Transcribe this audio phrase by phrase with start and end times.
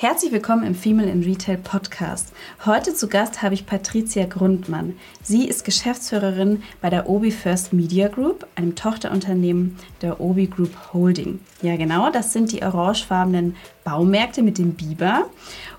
[0.00, 2.32] Herzlich willkommen im Female in Retail Podcast.
[2.64, 4.96] Heute zu Gast habe ich Patricia Grundmann.
[5.22, 11.38] Sie ist Geschäftsführerin bei der Obi First Media Group, einem Tochterunternehmen der Obi Group Holding.
[11.60, 15.26] Ja, genau, das sind die orangefarbenen Baumärkte mit dem Biber.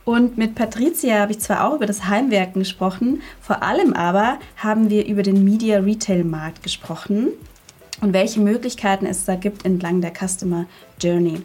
[0.06, 4.92] Und mit Patricia habe ich zwar auch über das Heimwerken gesprochen, vor allem aber haben
[4.92, 7.30] wir über den Media Retail Markt gesprochen
[8.02, 10.66] und welche Möglichkeiten es da gibt entlang der Customer
[11.00, 11.42] Journey.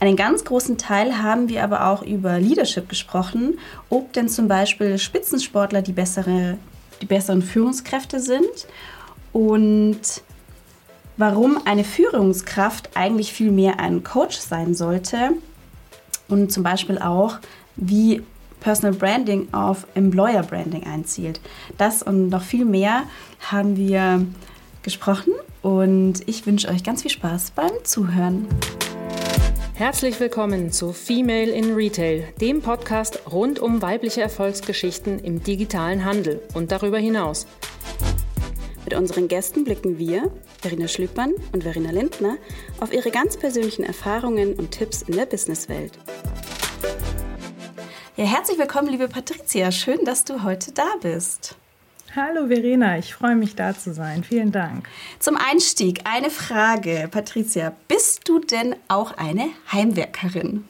[0.00, 3.58] Einen ganz großen Teil haben wir aber auch über Leadership gesprochen,
[3.90, 6.56] ob denn zum Beispiel Spitzensportler die, bessere,
[7.00, 8.66] die besseren Führungskräfte sind
[9.32, 10.00] und
[11.18, 15.32] warum eine Führungskraft eigentlich viel mehr ein Coach sein sollte
[16.28, 17.38] und zum Beispiel auch,
[17.76, 18.22] wie
[18.60, 21.40] Personal Branding auf Employer Branding einzielt.
[21.76, 23.04] Das und noch viel mehr
[23.50, 24.26] haben wir
[24.82, 25.32] gesprochen
[25.68, 28.48] und ich wünsche euch ganz viel Spaß beim Zuhören.
[29.74, 36.40] Herzlich willkommen zu Female in Retail, dem Podcast rund um weibliche Erfolgsgeschichten im digitalen Handel
[36.54, 37.46] und darüber hinaus.
[38.86, 40.30] Mit unseren Gästen blicken wir,
[40.62, 42.38] Verena Schlüppmann und Verena Lindner,
[42.80, 45.92] auf ihre ganz persönlichen Erfahrungen und Tipps in der Businesswelt.
[48.16, 49.70] Ja, herzlich willkommen, liebe Patricia.
[49.70, 51.56] Schön, dass du heute da bist.
[52.20, 54.24] Hallo Verena, ich freue mich da zu sein.
[54.24, 54.88] Vielen Dank.
[55.20, 57.72] Zum Einstieg eine Frage, Patricia.
[57.86, 60.64] Bist du denn auch eine Heimwerkerin?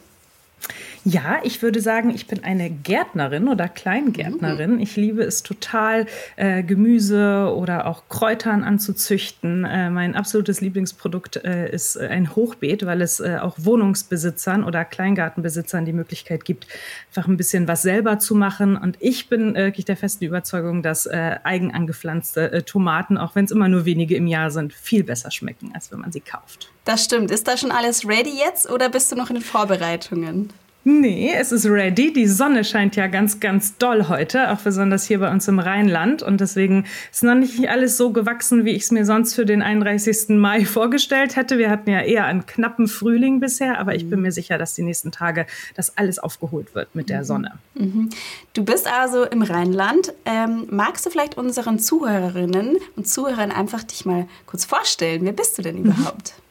[1.05, 4.75] Ja, ich würde sagen, ich bin eine Gärtnerin oder Kleingärtnerin.
[4.75, 4.81] Mhm.
[4.81, 9.65] Ich liebe es total, äh, Gemüse oder auch Kräutern anzuzüchten.
[9.65, 15.85] Äh, mein absolutes Lieblingsprodukt äh, ist ein Hochbeet, weil es äh, auch Wohnungsbesitzern oder Kleingartenbesitzern
[15.85, 16.67] die Möglichkeit gibt,
[17.11, 18.77] einfach ein bisschen was selber zu machen.
[18.77, 23.45] Und ich bin äh, wirklich der festen Überzeugung, dass äh, eigen angepflanzte Tomaten, auch wenn
[23.45, 26.71] es immer nur wenige im Jahr sind, viel besser schmecken, als wenn man sie kauft.
[26.85, 27.31] Das stimmt.
[27.31, 30.51] Ist da schon alles ready jetzt oder bist du noch in den Vorbereitungen?
[30.85, 32.13] Nee, es ist ready.
[32.13, 36.23] Die Sonne scheint ja ganz, ganz doll heute, auch besonders hier bei uns im Rheinland.
[36.23, 39.61] Und deswegen ist noch nicht alles so gewachsen, wie ich es mir sonst für den
[39.61, 40.31] 31.
[40.31, 41.59] Mai vorgestellt hätte.
[41.59, 44.83] Wir hatten ja eher einen knappen Frühling bisher, aber ich bin mir sicher, dass die
[44.83, 47.25] nächsten Tage das alles aufgeholt wird mit der mhm.
[47.25, 47.53] Sonne.
[47.75, 48.09] Mhm.
[48.55, 50.15] Du bist also im Rheinland.
[50.25, 55.21] Ähm, magst du vielleicht unseren Zuhörerinnen und Zuhörern einfach dich mal kurz vorstellen?
[55.25, 55.87] Wer bist du denn mhm.
[55.87, 56.35] überhaupt?
[56.37, 56.48] Mhm.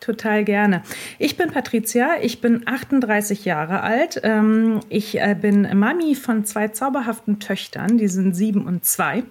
[0.00, 0.82] Total gerne.
[1.18, 4.18] Ich bin Patricia, ich bin 38 Jahre alt.
[4.22, 9.24] Ähm, ich äh, bin Mami von zwei zauberhaften Töchtern, die sind sieben und zwei.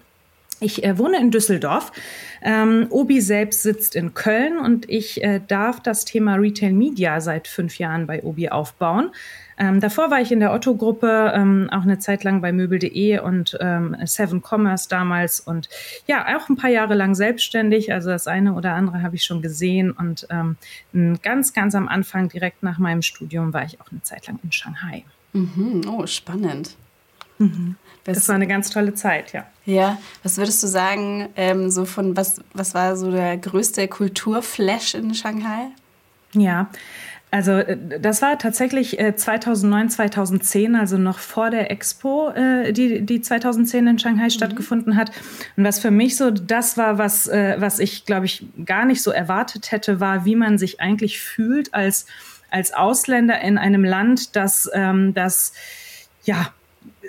[0.62, 1.92] Ich äh, wohne in Düsseldorf.
[2.44, 7.48] Ähm, Obi selbst sitzt in Köln und ich äh, darf das Thema Retail Media seit
[7.48, 9.12] fünf Jahren bei Obi aufbauen.
[9.60, 13.58] Ähm, davor war ich in der Otto-Gruppe, ähm, auch eine Zeit lang bei Möbel.de und
[13.60, 15.68] ähm, Seven Commerce damals und
[16.08, 17.92] ja, auch ein paar Jahre lang selbstständig.
[17.92, 20.56] Also das eine oder andere habe ich schon gesehen und ähm,
[21.22, 24.52] ganz, ganz am Anfang, direkt nach meinem Studium, war ich auch eine Zeit lang in
[24.54, 25.04] Shanghai.
[25.34, 25.82] Mhm.
[25.90, 26.76] Oh, spannend.
[27.38, 27.76] Mhm.
[28.06, 29.46] Das war eine ganz tolle Zeit, ja.
[29.66, 34.96] Ja, was würdest du sagen, ähm, so von was, was war so der größte Kulturflash
[34.96, 35.68] in Shanghai?
[36.34, 36.70] Ja,
[37.32, 43.02] also äh, das war tatsächlich 2009, äh, 2010, also noch vor der Expo, äh, die,
[43.02, 44.30] die 2010 in Shanghai mhm.
[44.30, 45.12] stattgefunden hat.
[45.56, 49.12] Und was für mich so das war, was, was ich, glaube ich, gar nicht so
[49.12, 52.06] erwartet hätte, war, wie man sich eigentlich fühlt als,
[52.50, 55.54] als Ausländer in einem Land, das, ähm, das
[56.24, 56.54] ja,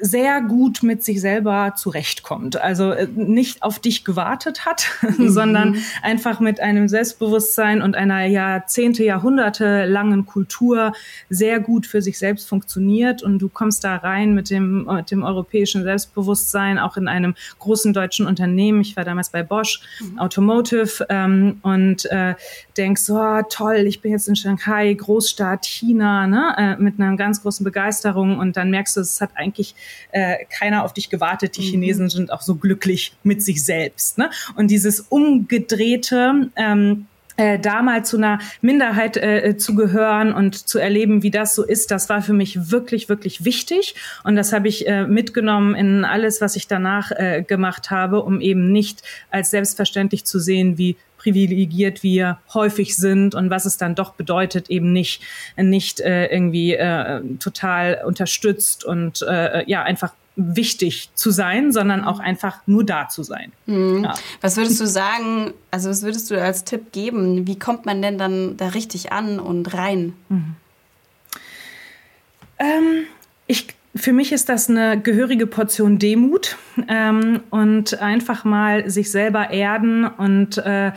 [0.00, 2.60] sehr gut mit sich selber zurechtkommt.
[2.60, 4.88] Also äh, nicht auf dich gewartet hat,
[5.18, 5.30] mhm.
[5.30, 10.92] sondern einfach mit einem Selbstbewusstsein und einer Jahrzehnte, Jahrhunderte langen Kultur
[11.28, 13.22] sehr gut für sich selbst funktioniert.
[13.22, 17.92] Und du kommst da rein mit dem, mit dem europäischen Selbstbewusstsein, auch in einem großen
[17.92, 18.80] deutschen Unternehmen.
[18.80, 20.18] Ich war damals bei Bosch mhm.
[20.18, 22.34] Automotive ähm, und äh,
[22.76, 27.42] denkst, oh, toll, ich bin jetzt in Shanghai, Großstadt China, ne, äh, mit einer ganz
[27.42, 28.38] großen Begeisterung.
[28.38, 29.74] Und dann merkst du, es hat eigentlich
[30.12, 31.56] äh, keiner auf dich gewartet.
[31.56, 31.70] Die mhm.
[31.70, 34.18] Chinesen sind auch so glücklich mit sich selbst.
[34.18, 34.30] Ne?
[34.56, 37.06] Und dieses umgedrehte, ähm,
[37.40, 41.64] äh, da mal zu einer Minderheit äh, zu gehören und zu erleben, wie das so
[41.64, 43.94] ist, das war für mich wirklich, wirklich wichtig.
[44.24, 48.42] Und das habe ich äh, mitgenommen in alles, was ich danach äh, gemacht habe, um
[48.42, 53.94] eben nicht als selbstverständlich zu sehen, wie privilegiert wir häufig sind und was es dann
[53.94, 55.22] doch bedeutet, eben nicht,
[55.56, 62.20] nicht äh, irgendwie äh, total unterstützt und äh, ja, einfach wichtig zu sein, sondern auch
[62.20, 63.52] einfach nur da zu sein.
[63.66, 64.04] Mhm.
[64.04, 64.14] Ja.
[64.40, 67.46] Was würdest du sagen, also was würdest du als Tipp geben?
[67.46, 70.14] Wie kommt man denn dann da richtig an und rein?
[70.30, 70.56] Mhm.
[72.58, 73.04] Ähm,
[73.46, 76.56] ich für mich ist das eine gehörige Portion Demut.
[76.88, 80.92] ähm, und einfach mal sich selber erden und äh,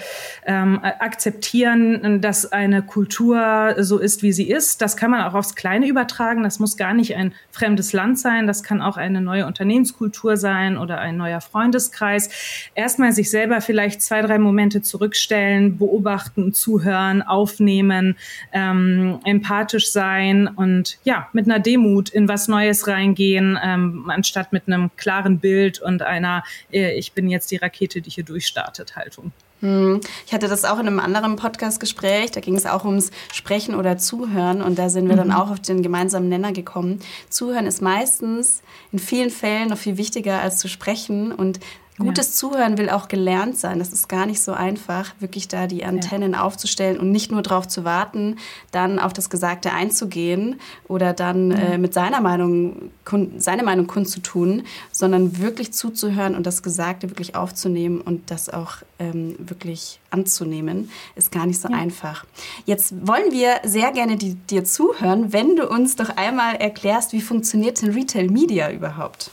[0.46, 4.82] ähm, akzeptieren, dass eine Kultur so ist, wie sie ist.
[4.82, 6.44] Das kann man auch aufs Kleine übertragen.
[6.44, 8.48] Das muss gar nicht ein fremdes Land sein.
[8.48, 12.30] Das kann auch eine neue Unternehmenskultur sein oder ein neuer Freundeskreis.
[12.76, 18.16] Erstmal sich selber vielleicht zwei, drei Momente zurückstellen, beobachten, zuhören, aufnehmen,
[18.52, 24.68] ähm, empathisch sein und ja, mit einer Demut in was Neues reingehen, ähm, anstatt mit
[24.68, 29.32] einem klaren Bild und einer, äh, ich bin jetzt die Rakete, die hier durchstartet, Haltung.
[29.64, 30.02] Hm.
[30.28, 33.98] Ich hatte das auch in einem anderen Podcast-Gespräch, da ging es auch ums Sprechen oder
[33.98, 35.20] Zuhören und da sind wir mhm.
[35.20, 37.00] dann auch auf den gemeinsamen Nenner gekommen.
[37.30, 41.62] Zuhören ist meistens in vielen Fällen noch viel wichtiger als zu sprechen und
[41.98, 42.34] Gutes ja.
[42.34, 43.78] Zuhören will auch gelernt sein.
[43.78, 46.42] Das ist gar nicht so einfach, wirklich da die Antennen ja.
[46.42, 48.38] aufzustellen und nicht nur darauf zu warten,
[48.72, 51.56] dann auf das Gesagte einzugehen oder dann mhm.
[51.56, 52.90] äh, mit seiner Meinung,
[53.38, 59.36] seine Meinung kundzutun, sondern wirklich zuzuhören und das Gesagte wirklich aufzunehmen und das auch ähm,
[59.38, 61.76] wirklich anzunehmen, ist gar nicht so ja.
[61.76, 62.26] einfach.
[62.66, 67.22] Jetzt wollen wir sehr gerne die, dir zuhören, wenn du uns doch einmal erklärst, wie
[67.22, 69.30] funktioniert denn Retail Media überhaupt?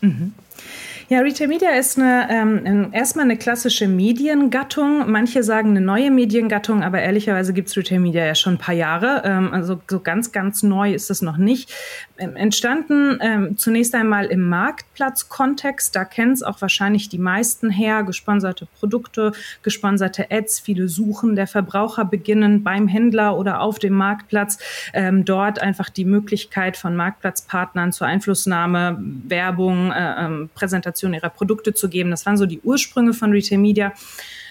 [0.00, 0.32] Mhm.
[1.10, 5.10] Ja, Retail Media ist eine, ähm, erstmal eine klassische Mediengattung.
[5.10, 8.74] Manche sagen eine neue Mediengattung, aber ehrlicherweise gibt es Retail Media ja schon ein paar
[8.74, 9.22] Jahre.
[9.24, 11.72] Ähm, also so ganz, ganz neu ist es noch nicht.
[12.18, 15.96] Ähm, entstanden ähm, zunächst einmal im Marktplatzkontext.
[15.96, 18.02] Da kennen es auch wahrscheinlich die meisten her.
[18.02, 19.32] Gesponserte Produkte,
[19.62, 24.58] gesponserte Ads, viele Suchen der Verbraucher beginnen beim Händler oder auf dem Marktplatz.
[24.92, 31.30] Ähm, dort einfach die Möglichkeit von Marktplatzpartnern zur Einflussnahme, Werbung, äh, ähm, Präsentation Präsentation ihrer
[31.30, 32.10] Produkte zu geben.
[32.10, 33.92] Das waren so die Ursprünge von Retail Media.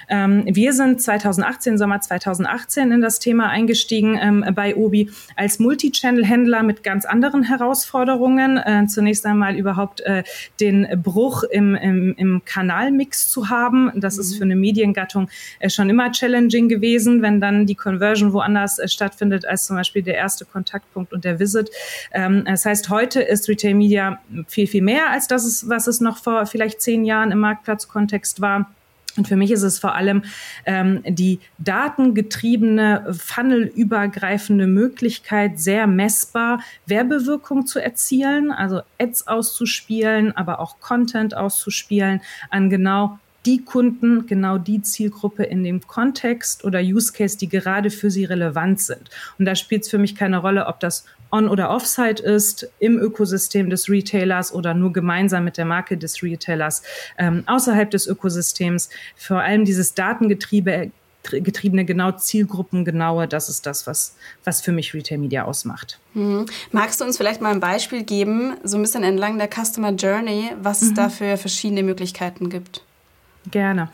[0.10, 6.64] Ähm, wir sind 2018, Sommer 2018 in das Thema eingestiegen ähm, bei Obi als Multichannel-Händler
[6.64, 8.58] mit ganz anderen Herausforderungen.
[8.58, 10.24] Äh, zunächst einmal überhaupt äh,
[10.60, 13.92] den Bruch im, im, im Kanalmix zu haben.
[13.96, 14.22] Das mhm.
[14.22, 18.88] ist für eine Mediengattung äh, schon immer challenging gewesen, wenn dann die Conversion woanders äh,
[18.88, 21.70] stattfindet als zum Beispiel der erste Kontaktpunkt und der Visit.
[22.12, 26.18] Ähm, das heißt, heute ist Retail Media viel, viel mehr als das, was es noch
[26.18, 28.72] vor vielleicht zehn Jahren im Marktplatzkontext war.
[29.18, 30.24] Und für mich ist es vor allem
[30.66, 40.80] ähm, die datengetriebene, funnelübergreifende Möglichkeit, sehr messbar Werbewirkung zu erzielen, also Ads auszuspielen, aber auch
[40.80, 47.38] Content auszuspielen an genau die Kunden, genau die Zielgruppe in dem Kontext oder Use Case,
[47.38, 49.10] die gerade für sie relevant sind.
[49.40, 53.00] Und da spielt es für mich keine Rolle, ob das on- oder offsite ist, im
[53.00, 56.84] Ökosystem des Retailers oder nur gemeinsam mit der Marke des Retailers
[57.18, 58.90] ähm, außerhalb des Ökosystems.
[59.16, 60.92] Vor allem dieses Datengetriebe
[61.30, 64.16] getriebene, genau Zielgruppengenaue, das ist das, was,
[64.46, 66.00] was für mich Retail Media ausmacht.
[66.14, 66.46] Mhm.
[66.72, 70.52] Magst du uns vielleicht mal ein Beispiel geben, so ein bisschen entlang der Customer Journey,
[70.62, 70.88] was mhm.
[70.88, 72.82] es da für verschiedene Möglichkeiten gibt?
[73.52, 73.90] Gerne.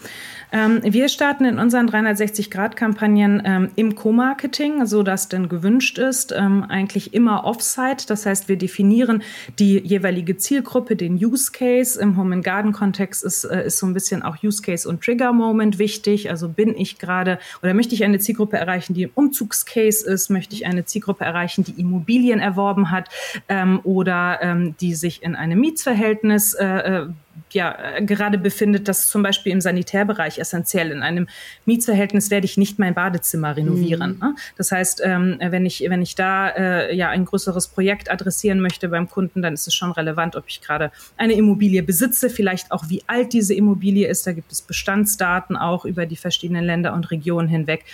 [0.52, 6.64] Ähm, wir starten in unseren 360-Grad-Kampagnen ähm, im Co-Marketing, so dass denn gewünscht ist, ähm,
[6.64, 8.06] eigentlich immer Offsite.
[8.08, 9.24] Das heißt, wir definieren
[9.58, 12.00] die jeweilige Zielgruppe, den Use Case.
[12.00, 15.02] Im Home and Garden Kontext ist, äh, ist so ein bisschen auch Use Case und
[15.02, 16.30] Trigger Moment wichtig.
[16.30, 20.30] Also bin ich gerade oder möchte ich eine Zielgruppe erreichen, die im Umzugscase ist?
[20.30, 23.10] Möchte ich eine Zielgruppe erreichen, die Immobilien erworben hat
[23.50, 27.08] ähm, oder ähm, die sich in einem Mietsverhältnis äh, äh
[27.54, 30.92] ja, gerade befindet, das zum Beispiel im Sanitärbereich essentiell.
[30.92, 31.28] In einem
[31.66, 34.20] Mietsverhältnis werde ich nicht mein Badezimmer renovieren.
[34.22, 34.38] Mhm.
[34.58, 38.90] Das heißt, ähm, wenn ich, wenn ich da äh, ja ein größeres Projekt adressieren möchte
[38.90, 42.90] beim Kunden, dann ist es schon relevant, ob ich gerade eine Immobilie besitze, vielleicht auch
[42.90, 44.26] wie alt diese Immobilie ist.
[44.26, 47.86] Da gibt es Bestandsdaten auch über die verschiedenen Länder und Regionen hinweg.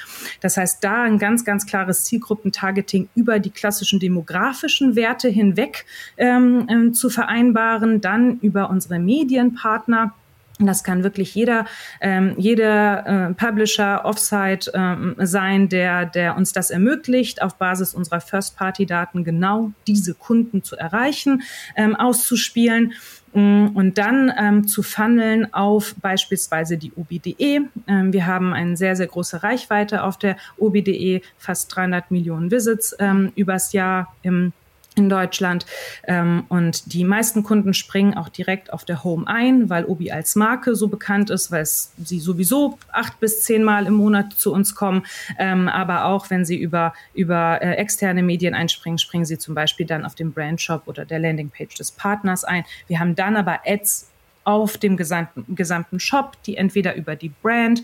[0.42, 5.86] Das heißt, da ein ganz, ganz klares Zielgruppentargeting über die klassischen demografischen Werte hinweg
[6.18, 10.14] ähm, ähm, zu vereinbaren, dann über unsere Medien Medienpartner.
[10.62, 11.66] Das kann wirklich jeder,
[12.02, 18.20] ähm, jeder äh, Publisher Offsite ähm, sein, der, der uns das ermöglicht, auf Basis unserer
[18.20, 21.44] First-Party-Daten genau diese Kunden zu erreichen,
[21.78, 22.92] ähm, auszuspielen
[23.34, 27.62] mm, und dann ähm, zu funneln auf beispielsweise die OBDE.
[27.88, 32.94] Ähm, wir haben eine sehr, sehr große Reichweite auf der OBDE, fast 300 Millionen Visits
[33.00, 34.52] ähm, übers Jahr im
[35.00, 35.66] in Deutschland.
[36.04, 40.36] Ähm, und die meisten Kunden springen auch direkt auf der Home ein, weil Obi als
[40.36, 45.04] Marke so bekannt ist, weil sie sowieso acht bis zehnmal im Monat zu uns kommen.
[45.40, 49.86] Ähm, aber auch wenn sie über, über äh, externe Medien einspringen, springen sie zum Beispiel
[49.86, 52.64] dann auf den Brandshop oder der Landingpage des Partners ein.
[52.88, 54.10] Wir haben dann aber Ads
[54.44, 57.84] auf dem gesamten, gesamten Shop, die entweder über die Brand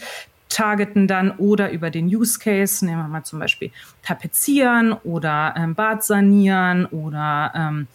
[0.55, 3.71] targeten dann oder über den Use Case, nehmen wir mal zum Beispiel
[4.01, 7.87] tapezieren oder ähm, Bad sanieren oder ähm,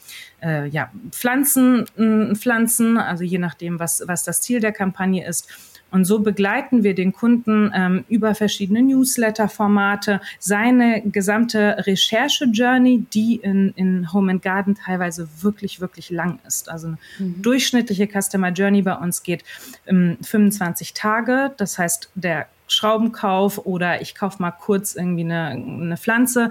[0.42, 5.48] äh, ja, Pflanzen, äh, Pflanzen, also je nachdem, was, was das Ziel der Kampagne ist.
[5.90, 13.72] Und so begleiten wir den Kunden ähm, über verschiedene Newsletter-Formate seine gesamte Recherche-Journey, die in,
[13.76, 16.70] in Home and Garden teilweise wirklich, wirklich lang ist.
[16.70, 17.42] Also eine mhm.
[17.42, 19.44] durchschnittliche Customer Journey bei uns geht
[19.86, 21.52] ähm, 25 Tage.
[21.56, 26.50] Das heißt, der Schraubenkauf oder ich kaufe mal kurz irgendwie eine, eine Pflanze.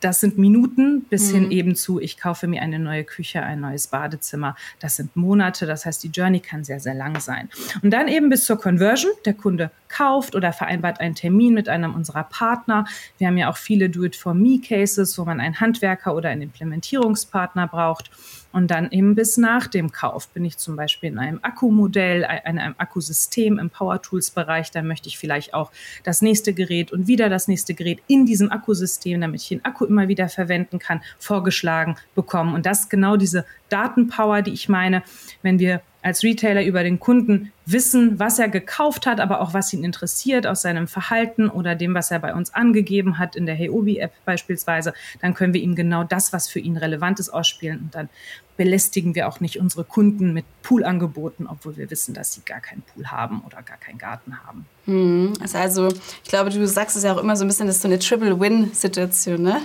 [0.00, 1.34] Das sind Minuten bis mhm.
[1.34, 4.56] hin eben zu, ich kaufe mir eine neue Küche, ein neues Badezimmer.
[4.78, 5.66] Das sind Monate.
[5.66, 7.48] Das heißt, die Journey kann sehr, sehr lang sein.
[7.82, 9.12] Und dann eben bis zur Conversion.
[9.24, 12.84] Der Kunde kauft oder vereinbart einen Termin mit einem unserer Partner.
[13.18, 18.10] Wir haben ja auch viele Do-it-for-me-Cases, wo man einen Handwerker oder einen Implementierungspartner braucht.
[18.52, 22.58] Und dann eben bis nach dem Kauf bin ich zum Beispiel in einem Akkumodell, in
[22.58, 24.70] einem Akkusystem im Power Tools Bereich.
[24.70, 25.70] Da möchte ich vielleicht auch
[26.04, 29.84] das nächste Gerät und wieder das nächste Gerät in diesem Akkusystem, damit ich den Akku
[29.84, 32.54] immer wieder verwenden kann, vorgeschlagen bekommen.
[32.54, 35.02] Und das ist genau diese Datenpower, die ich meine,
[35.42, 39.72] wenn wir als Retailer über den Kunden wissen, was er gekauft hat, aber auch was
[39.72, 43.54] ihn interessiert aus seinem Verhalten oder dem, was er bei uns angegeben hat in der
[43.54, 47.94] Heobi-App beispielsweise, dann können wir ihm genau das, was für ihn relevant ist, ausspielen und
[47.94, 48.08] dann
[48.56, 52.82] belästigen wir auch nicht unsere Kunden mit Poolangeboten, obwohl wir wissen, dass sie gar keinen
[52.82, 54.66] Pool haben oder gar keinen Garten haben.
[54.84, 57.82] Hm, also ich glaube, du sagst es ja auch immer so ein bisschen, das ist
[57.82, 59.62] so eine Triple-Win-Situation, ne?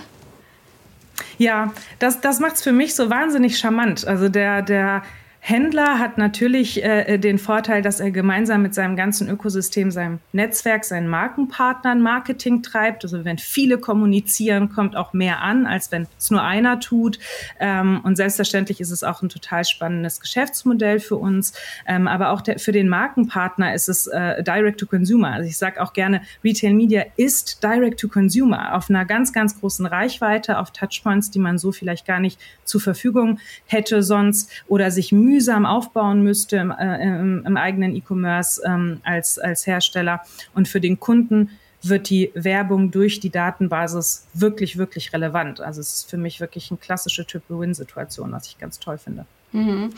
[1.38, 4.08] Ja, das, das macht es für mich so wahnsinnig charmant.
[4.08, 5.04] Also der, der
[5.48, 10.84] Händler hat natürlich äh, den Vorteil, dass er gemeinsam mit seinem ganzen Ökosystem, seinem Netzwerk,
[10.84, 13.04] seinen Markenpartnern Marketing treibt.
[13.04, 17.20] Also wenn viele kommunizieren, kommt auch mehr an, als wenn es nur einer tut.
[17.60, 21.54] Ähm, und selbstverständlich ist es auch ein total spannendes Geschäftsmodell für uns.
[21.86, 25.34] Ähm, aber auch der, für den Markenpartner ist es äh, Direct to Consumer.
[25.34, 29.60] Also ich sage auch gerne, Retail Media ist Direct to Consumer auf einer ganz, ganz
[29.60, 33.38] großen Reichweite, auf Touchpoints, die man so vielleicht gar nicht zur Verfügung
[33.68, 39.02] hätte sonst oder sich mühe mühsam aufbauen müsste im, äh, im, im eigenen E-Commerce ähm,
[39.04, 40.22] als, als Hersteller.
[40.54, 41.50] Und für den Kunden
[41.82, 45.60] wird die Werbung durch die Datenbasis wirklich, wirklich relevant.
[45.60, 49.26] Also es ist für mich wirklich eine klassische Triple-Win-Situation, was ich ganz toll finde.
[49.52, 49.92] Mhm.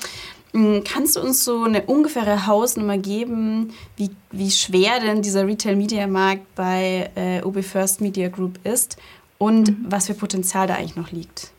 [0.53, 6.55] Mm, kannst du uns so eine ungefähre Hausnummer geben, wie, wie schwer denn dieser Retail-Media-Markt
[6.55, 8.97] bei äh, OB First Media Group ist
[9.37, 9.85] und mhm.
[9.87, 11.51] was für Potenzial da eigentlich noch liegt?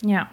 [0.00, 0.30] Ja,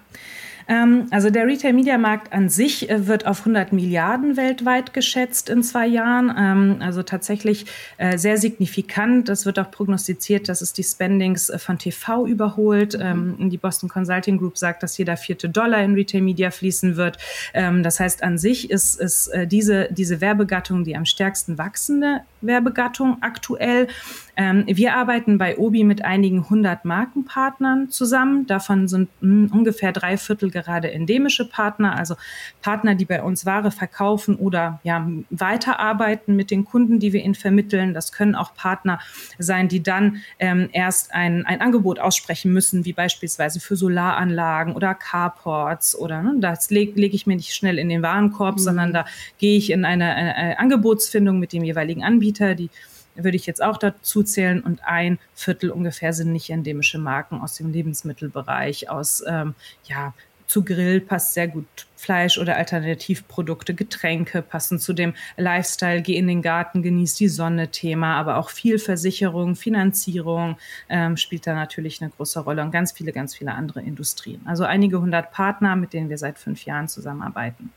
[1.10, 6.34] also der Retail-Media-Markt an sich äh, wird auf 100 Milliarden weltweit geschätzt in zwei Jahren.
[6.38, 7.65] Ähm, also tatsächlich
[7.98, 9.29] äh, sehr signifikant.
[9.29, 12.98] Es wird auch prognostiziert, dass es die Spendings äh, von TV überholt.
[12.98, 13.38] Mhm.
[13.39, 17.17] Ähm, die Boston Consulting Group sagt, dass jeder vierte Dollar in Retail-Media fließen wird.
[17.53, 23.88] das heißt, an sich ist, ist diese, diese Werbegattung die am stärksten wachsende Werbegattung aktuell.
[24.35, 28.47] Ähm, wir arbeiten bei Obi mit einigen hundert Markenpartnern zusammen.
[28.47, 32.15] Davon sind mh, hm, ungefähr drei Viertel gerade endemische Partner, also
[32.61, 37.35] Partner, die bei uns Ware verkaufen oder ja, weiterarbeiten mit den Kunden, die wir ihnen
[37.35, 37.93] vermitteln.
[37.93, 38.99] Das können auch Partner
[39.37, 44.95] sein, die dann ähm, erst ein, ein Angebot aussprechen müssen, wie beispielsweise für Solaranlagen oder
[44.95, 48.61] Carports oder ne, das lege leg ich mir nicht schnell in den Warenkorb, mhm.
[48.61, 49.05] sondern da
[49.37, 52.69] gehe ich in eine, eine, eine Angebotsfindung mit dem jeweiligen Anbieter, die
[53.15, 57.55] würde ich jetzt auch dazu zählen und ein Viertel ungefähr sind nicht endemische Marken aus
[57.55, 59.55] dem Lebensmittelbereich, aus ähm,
[59.86, 60.13] ja
[60.48, 61.65] zu Grill passt sehr gut
[61.96, 67.70] Fleisch oder Alternativprodukte, Getränke passen zu dem Lifestyle, geh in den Garten, genieß die Sonne
[67.70, 70.58] Thema, aber auch viel Versicherung, Finanzierung
[70.89, 74.41] ähm, spielt da natürlich eine große Rolle und ganz viele, ganz viele andere Industrien.
[74.46, 77.72] Also einige hundert Partner, mit denen wir seit fünf Jahren zusammenarbeiten.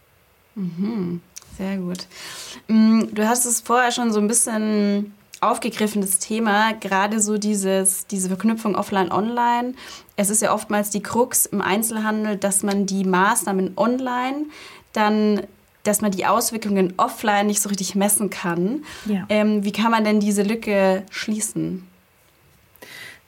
[0.54, 1.22] Mhm,
[1.56, 2.06] sehr gut.
[2.68, 8.28] Mm, du hast es vorher schon so ein bisschen aufgegriffenes Thema, gerade so dieses, diese
[8.28, 9.74] Verknüpfung offline-online.
[10.16, 14.46] Es ist ja oftmals die Krux im Einzelhandel, dass man die Maßnahmen online
[14.92, 15.42] dann
[15.86, 18.84] dass man die Auswirkungen offline nicht so richtig messen kann.
[19.04, 19.24] Ja.
[19.28, 21.86] Ähm, wie kann man denn diese Lücke schließen?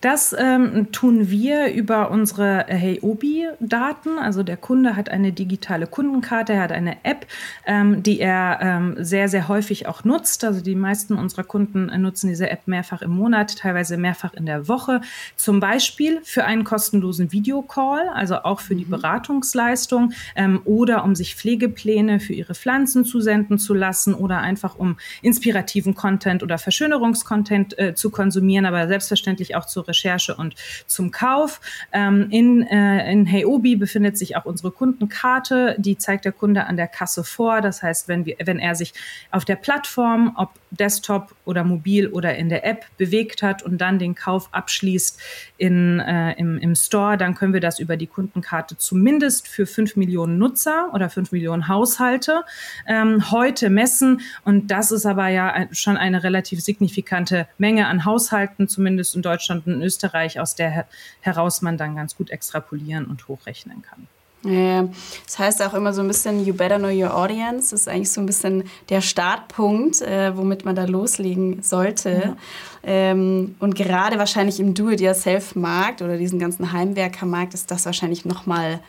[0.01, 4.21] Das ähm, tun wir über unsere Heyobi-Daten.
[4.21, 7.27] Also der Kunde hat eine digitale Kundenkarte, er hat eine App,
[7.67, 10.45] ähm, die er ähm, sehr, sehr häufig auch nutzt.
[10.45, 14.69] Also die meisten unserer Kunden nutzen diese App mehrfach im Monat, teilweise mehrfach in der
[14.69, 15.01] Woche.
[15.35, 18.79] Zum Beispiel für einen kostenlosen Videocall, also auch für mhm.
[18.79, 24.79] die Beratungsleistung ähm, oder um sich Pflegepläne für ihre Pflanzen zusenden zu lassen oder einfach
[24.79, 30.55] um inspirativen Content oder Verschönerungskontent äh, zu konsumieren, aber selbstverständlich auch zu Recherche und
[30.87, 31.61] zum Kauf.
[31.93, 35.77] Ähm, in, äh, in Heyobi befindet sich auch unsere Kundenkarte.
[35.79, 37.61] Die zeigt der Kunde an der Kasse vor.
[37.61, 38.93] Das heißt, wenn, wir, wenn er sich
[39.31, 43.99] auf der Plattform, ob Desktop oder mobil oder in der App bewegt hat und dann
[43.99, 45.21] den Kauf abschließt
[45.57, 49.97] in, äh, im, im Store, dann können wir das über die Kundenkarte zumindest für fünf
[49.97, 52.45] Millionen Nutzer oder fünf Millionen Haushalte
[52.87, 54.21] ähm, heute messen.
[54.45, 59.67] Und das ist aber ja schon eine relativ signifikante Menge an Haushalten, zumindest in Deutschland
[59.67, 60.87] und Österreich, aus der
[61.21, 64.07] heraus man dann ganz gut extrapolieren und hochrechnen kann.
[64.45, 64.89] Ja,
[65.25, 67.71] das heißt auch immer so ein bisschen, you better know your audience.
[67.71, 72.11] Das ist eigentlich so ein bisschen der Startpunkt, äh, womit man da loslegen sollte.
[72.25, 72.37] Ja.
[72.85, 78.81] Ähm, und gerade wahrscheinlich im Do-it-yourself-Markt oder diesen ganzen Heimwerker-Markt ist das wahrscheinlich nochmal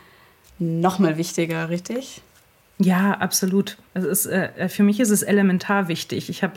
[0.60, 2.22] noch mal wichtiger, richtig?
[2.82, 3.76] Ja, absolut.
[3.92, 6.30] Ist, äh, für mich ist es elementar wichtig.
[6.30, 6.54] Ich habe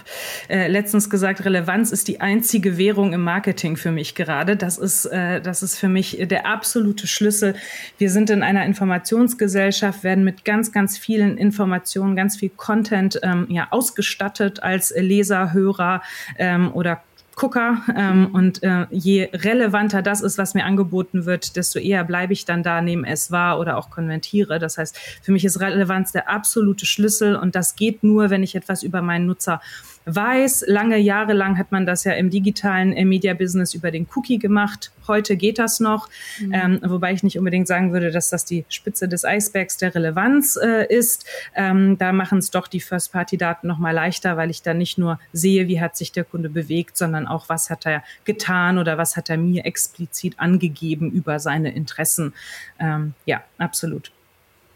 [0.48, 4.56] äh, letztens gesagt, Relevanz ist die einzige Währung im Marketing für mich gerade.
[4.56, 7.56] Das ist, äh, das ist für mich der absolute Schlüssel.
[7.98, 13.48] Wir sind in einer Informationsgesellschaft, werden mit ganz, ganz vielen Informationen, ganz viel Content ähm,
[13.50, 16.02] ja, ausgestattet als Leser, Hörer
[16.38, 17.04] ähm, oder
[17.36, 22.34] Gucker ähm, und äh, je relevanter das ist, was mir angeboten wird, desto eher bleibe
[22.34, 24.60] ich dann da, nehme es wahr oder auch konventiere.
[24.60, 28.56] Das heißt, für mich ist Relevanz der absolute Schlüssel und das geht nur, wenn ich
[28.56, 29.62] etwas über meinen Nutzer
[30.06, 30.66] weiß.
[30.68, 34.92] Lange Jahre lang hat man das ja im digitalen Media-Business über den Cookie gemacht.
[35.08, 36.54] Heute geht das noch, mhm.
[36.54, 40.58] ähm, wobei ich nicht unbedingt sagen würde, dass das die Spitze des Eisbergs der Relevanz
[40.62, 41.26] äh, ist.
[41.56, 45.20] Ähm, da machen es doch die First-Party-Daten noch mal leichter, weil ich da nicht nur
[45.34, 49.18] sehe, wie hat sich der Kunde bewegt, sondern auch, was hat er getan oder was
[49.18, 52.34] hat er mir explizit angegeben über seine Interessen.
[52.80, 54.12] Ähm, ja, absolut.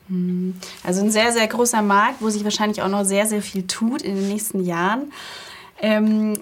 [0.07, 0.55] Hm.
[0.83, 4.01] Also ein sehr, sehr großer Markt, wo sich wahrscheinlich auch noch sehr, sehr viel tut
[4.01, 5.11] in den nächsten Jahren.
[5.81, 6.33] Ähm,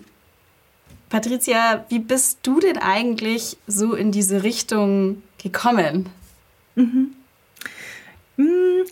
[1.10, 6.10] Patricia, wie bist du denn eigentlich so in diese Richtung gekommen?
[6.76, 7.12] Mhm.
[8.38, 8.86] Hm,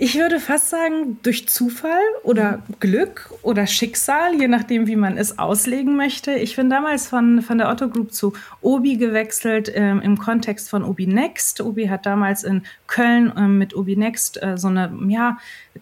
[0.00, 5.38] ich würde fast sagen, durch Zufall oder Glück oder Schicksal, je nachdem, wie man es
[5.38, 6.32] auslegen möchte.
[6.32, 10.82] Ich bin damals von, von der Otto Group zu Obi gewechselt ähm, im Kontext von
[10.82, 11.60] Obi Next.
[11.60, 15.38] Obi hat damals in Köln ähm, mit Obi Next äh, so eine ja,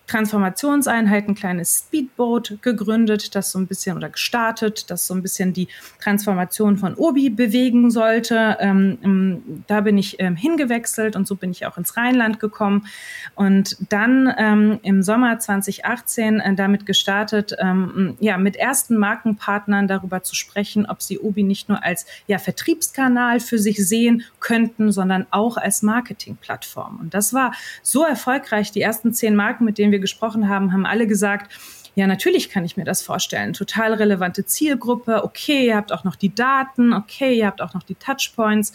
[0.06, 5.52] Transformationseinheit, ein kleines Speedboat gegründet, das so ein bisschen oder gestartet, das so ein bisschen
[5.52, 5.68] die
[6.02, 8.56] Transformation von Obi bewegen sollte.
[8.60, 12.86] Ähm, da bin ich ähm, hingewechselt und so bin ich auch ins Rheinland gekommen.
[13.34, 20.22] Und dann ähm, im Sommer 2018 äh, damit gestartet, ähm, ja, mit ersten Markenpartnern darüber
[20.22, 25.26] zu sprechen, ob sie Obi nicht nur als ja, Vertriebskanal für sich sehen könnten, sondern
[25.30, 26.98] auch als Marketingplattform.
[27.00, 28.72] Und das war so erfolgreich.
[28.72, 31.52] Die ersten zehn Marken, mit denen wir gesprochen haben, haben alle gesagt,
[31.96, 33.54] ja, natürlich kann ich mir das vorstellen.
[33.54, 35.24] Total relevante Zielgruppe.
[35.24, 36.92] Okay, ihr habt auch noch die Daten.
[36.92, 38.74] Okay, ihr habt auch noch die Touchpoints.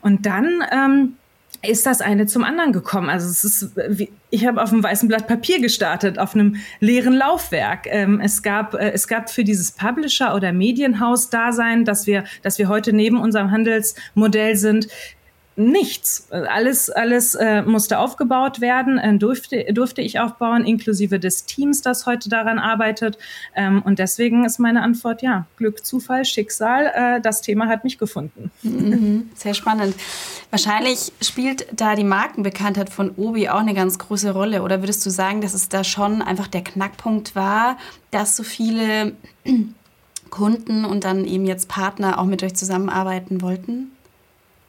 [0.00, 1.16] Und dann ähm,
[1.62, 3.08] ist das eine zum anderen gekommen.
[3.08, 3.72] Also es ist,
[4.30, 7.86] ich habe auf einem weißen Blatt Papier gestartet, auf einem leeren Laufwerk.
[7.86, 12.68] Ähm, es gab, äh, es gab für dieses Publisher oder Medienhaus-Dasein, dass wir, dass wir
[12.68, 14.88] heute neben unserem Handelsmodell sind,
[15.56, 16.28] nichts.
[16.30, 22.06] Alles, alles äh, musste aufgebaut werden, äh, durfte, durfte ich aufbauen, inklusive des Teams, das
[22.06, 23.18] heute daran arbeitet.
[23.54, 26.92] Ähm, und deswegen ist meine Antwort ja, Glück, Zufall, Schicksal.
[26.94, 28.50] Äh, das Thema hat mich gefunden.
[28.62, 29.94] Mhm, sehr spannend.
[30.50, 34.62] Wahrscheinlich spielt da die Markenbekanntheit von Obi auch eine ganz große Rolle.
[34.62, 37.76] Oder würdest du sagen, dass es da schon einfach der Knackpunkt war,
[38.10, 39.12] dass so viele
[40.30, 43.91] Kunden und dann eben jetzt Partner auch mit euch zusammenarbeiten wollten?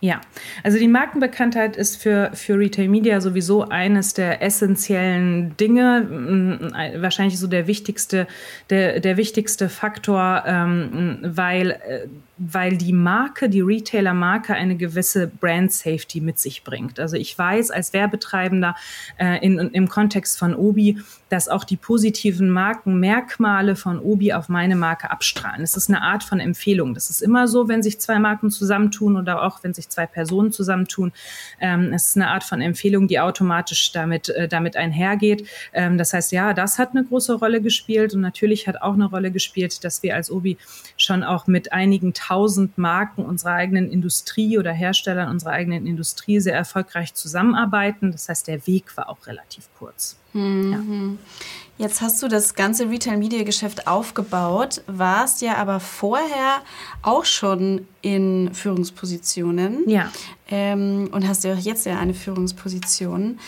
[0.04, 0.20] Ja,
[0.64, 7.40] also die Markenbekanntheit ist für, für Retail Media sowieso eines der essentiellen Dinge, mm, wahrscheinlich
[7.40, 8.28] so der wichtigste,
[8.70, 16.20] der, der wichtigste Faktor, ähm, weil äh, weil die Marke, die Retailer-Marke eine gewisse Brand-Safety
[16.20, 17.00] mit sich bringt.
[17.00, 18.76] Also ich weiß als Werbetreibender
[19.18, 24.76] äh, in, im Kontext von Obi, dass auch die positiven Markenmerkmale von Obi auf meine
[24.76, 25.62] Marke abstrahlen.
[25.62, 26.94] Es ist eine Art von Empfehlung.
[26.96, 30.52] Das ist immer so, wenn sich zwei Marken zusammentun oder auch wenn sich zwei Personen
[30.52, 31.12] zusammentun.
[31.60, 35.48] Ähm, es ist eine Art von Empfehlung, die automatisch damit, äh, damit einhergeht.
[35.74, 39.06] Ähm, das heißt, ja, das hat eine große Rolle gespielt und natürlich hat auch eine
[39.06, 40.58] Rolle gespielt, dass wir als Obi
[40.98, 46.56] schon auch mit einigen tausend Marken unserer eigenen Industrie oder Hersteller unserer eigenen Industrie sehr
[46.56, 48.12] erfolgreich zusammenarbeiten.
[48.12, 50.18] Das heißt, der Weg war auch relativ kurz.
[50.34, 51.18] Mhm.
[51.20, 51.44] Ja.
[51.86, 56.62] Jetzt hast du das ganze Retail-Media-Geschäft aufgebaut, warst ja aber vorher
[57.02, 59.90] auch schon in Führungspositionen.
[59.90, 60.12] Ja.
[60.50, 63.40] Ähm, und hast ja auch jetzt ja eine Führungsposition.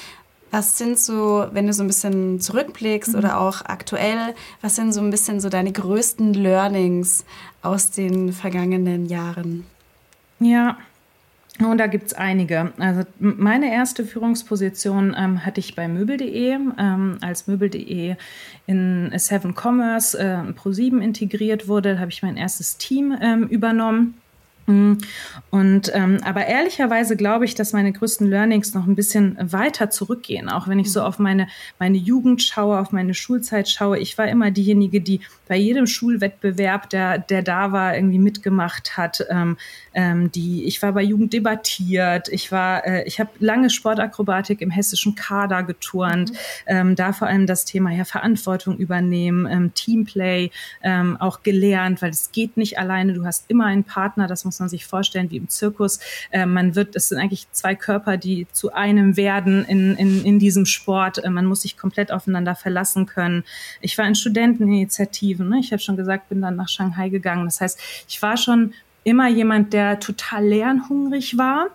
[0.50, 3.19] Was sind so, wenn du so ein bisschen zurückblickst mhm.
[3.19, 7.26] oder auch aktuell, was sind so ein bisschen so deine größten Learnings
[7.62, 9.67] aus den vergangenen Jahren?
[10.39, 10.78] Ja,
[11.60, 12.74] Und da gibt es einige.
[12.78, 18.15] Also meine erste Führungsposition ähm, hatte ich bei Möbel.de, ähm, als Möbel.de
[18.68, 24.15] in Seven Commerce äh, Pro7 integriert wurde, habe ich mein erstes Team ähm, übernommen.
[24.67, 24.93] Mm.
[25.51, 30.49] Und ähm, aber ehrlicherweise glaube ich, dass meine größten Learnings noch ein bisschen weiter zurückgehen.
[30.49, 31.06] Auch wenn ich so mhm.
[31.06, 31.47] auf meine
[31.80, 33.99] meine Jugend schaue, auf meine Schulzeit schaue.
[33.99, 39.23] Ich war immer diejenige, die bei jedem Schulwettbewerb, der der da war, irgendwie mitgemacht hat.
[39.30, 39.58] Ähm,
[39.93, 42.28] ähm, die ich war bei Jugend debattiert.
[42.30, 46.32] Ich war äh, ich habe lange Sportakrobatik im hessischen Kader geturnt.
[46.32, 46.38] Mhm.
[46.65, 50.49] Ähm, da vor allem das Thema ja Verantwortung übernehmen, ähm, Teamplay
[50.82, 53.13] ähm, auch gelernt, weil es geht nicht alleine.
[53.13, 54.28] Du hast immer einen Partner.
[54.28, 56.00] Das muss muss man sich vorstellen, wie im Zirkus.
[56.32, 60.39] Äh, man wird, es sind eigentlich zwei Körper, die zu einem werden in, in, in
[60.39, 61.24] diesem Sport.
[61.24, 63.44] Äh, man muss sich komplett aufeinander verlassen können.
[63.82, 65.50] Ich war in Studenteninitiativen.
[65.50, 65.60] Ne?
[65.60, 67.46] Ich habe schon gesagt, bin dann nach Shanghai gegangen.
[67.46, 71.68] Das heißt, ich war schon immer jemand, der total lernhungrig war.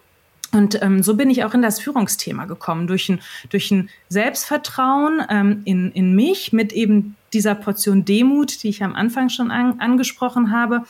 [0.53, 5.23] Und ähm, so bin ich auch in das Führungsthema gekommen, durch ein, durch ein Selbstvertrauen
[5.29, 9.79] ähm, in, in mich mit eben dieser Portion Demut, die ich am Anfang schon an,
[9.79, 10.83] angesprochen habe,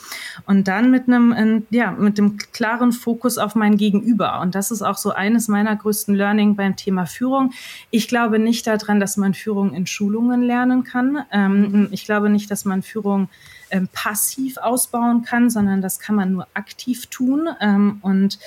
[0.46, 4.40] und dann mit einem, ja, mit dem klaren Fokus auf mein Gegenüber.
[4.40, 7.52] Und das ist auch so eines meiner größten Learning beim Thema Führung.
[7.90, 11.24] Ich glaube nicht daran, dass man Führung in Schulungen lernen kann.
[11.30, 13.28] Ähm, ich glaube nicht, dass man Führung
[13.70, 18.38] ähm, passiv ausbauen kann, sondern das kann man nur aktiv tun ähm, und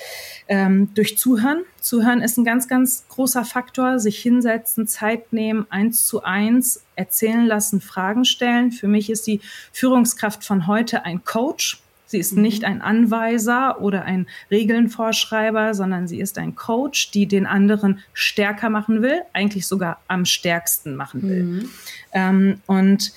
[0.48, 1.62] ähm, durch Zuhören.
[1.80, 3.98] Zuhören ist ein ganz, ganz großer Faktor.
[3.98, 8.72] Sich hinsetzen, Zeit nehmen, eins zu eins, erzählen lassen, Fragen stellen.
[8.72, 9.40] Für mich ist die
[9.72, 11.80] Führungskraft von heute ein Coach.
[12.06, 12.68] Sie ist nicht mhm.
[12.68, 19.02] ein Anweiser oder ein Regelnvorschreiber, sondern sie ist ein Coach, die den anderen stärker machen
[19.02, 21.42] will, eigentlich sogar am stärksten machen will.
[21.42, 21.70] Mhm.
[22.12, 23.12] Ähm, und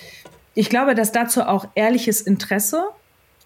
[0.58, 2.82] ich glaube, dass dazu auch ehrliches Interesse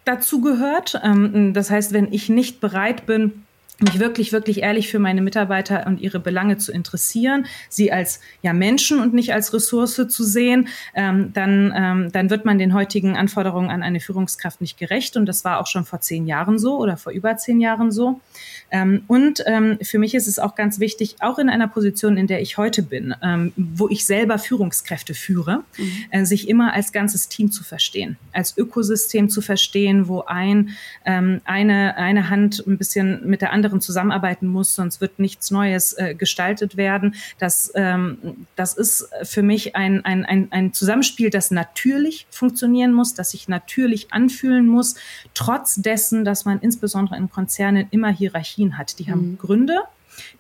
[0.07, 0.99] dazu gehört.
[1.05, 3.45] Ähm, das heißt, wenn ich nicht bereit bin,
[3.83, 8.53] mich wirklich, wirklich ehrlich für meine Mitarbeiter und ihre Belange zu interessieren, sie als ja
[8.53, 13.17] Menschen und nicht als Ressource zu sehen, ähm, dann, ähm, dann wird man den heutigen
[13.17, 15.17] Anforderungen an eine Führungskraft nicht gerecht.
[15.17, 18.21] Und das war auch schon vor zehn Jahren so oder vor über zehn Jahren so.
[18.71, 22.27] Ähm, und ähm, für mich ist es auch ganz wichtig, auch in einer Position, in
[22.27, 25.93] der ich heute bin, ähm, wo ich selber Führungskräfte führe, mhm.
[26.11, 30.71] äh, sich immer als ganzes Team zu verstehen, als Ökosystem zu verstehen, wo ein,
[31.05, 35.51] ähm, eine, eine Hand ein bisschen mit der anderen anderen zusammenarbeiten muss, sonst wird nichts
[35.51, 37.15] Neues äh, gestaltet werden.
[37.39, 43.15] Das, ähm, das ist für mich ein, ein, ein, ein Zusammenspiel, das natürlich funktionieren muss,
[43.15, 44.97] das sich natürlich anfühlen muss,
[45.35, 48.99] trotz dessen, dass man insbesondere in Konzernen immer Hierarchien hat.
[48.99, 49.39] Die haben mhm.
[49.39, 49.79] Gründe,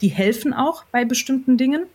[0.01, 1.87] die helfen auch bei bestimmten Dingen.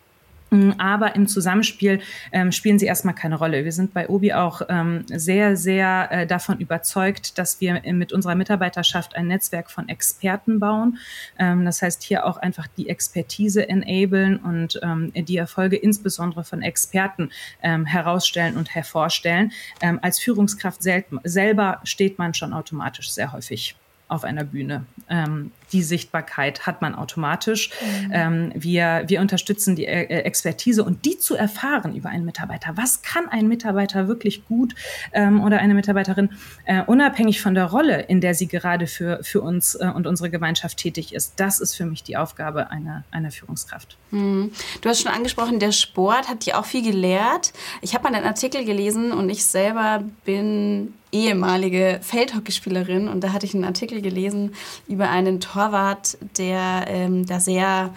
[0.50, 2.00] Mm, aber im Zusammenspiel
[2.32, 3.66] ähm, spielen sie erstmal keine Rolle.
[3.66, 8.36] Wir sind bei Obi auch ähm, sehr, sehr äh, davon überzeugt, dass wir mit unserer
[8.36, 10.98] Mitarbeiterschaft ein Netzwerk von Experten bauen.
[11.38, 16.62] Ähm, das heißt, hier auch einfach die Expertise enablen und ähm, die Erfolge insbesondere von
[16.62, 17.30] Experten
[17.62, 19.52] ähm, herausstellen und hervorstellen.
[19.82, 23.76] Ähm, als Führungskraft sel selber steht man schon automatisch sehr häufig
[24.08, 24.86] auf einer Bühne.
[25.10, 27.70] Ähm, die Sichtbarkeit hat man automatisch.
[27.70, 28.12] Mhm.
[28.12, 32.72] Ähm, wir, wir unterstützen die äh, Expertise und die zu erfahren über einen Mitarbeiter.
[32.76, 34.76] Was kann ein Mitarbeiter wirklich gut
[35.14, 36.30] ähm, oder eine Mitarbeiterin,
[36.66, 40.30] äh, unabhängig von der Rolle, in der sie gerade für, für uns äh, und unsere
[40.30, 41.34] Gemeinschaft tätig ist?
[41.38, 43.98] Das ist für mich die Aufgabe einer, einer Führungskraft.
[44.12, 44.52] Mhm.
[44.82, 47.54] Du hast schon angesprochen, der Sport hat dir auch viel gelehrt.
[47.82, 53.46] Ich habe mal einen Artikel gelesen und ich selber bin ehemalige Feldhockeyspielerin und da hatte
[53.46, 54.54] ich einen Artikel gelesen
[54.88, 57.92] über einen Torwart, der ähm, da sehr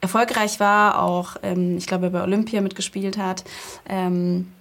[0.00, 3.42] erfolgreich war, auch ähm, ich glaube bei Olympia mitgespielt hat.
[3.88, 4.52] Ähm,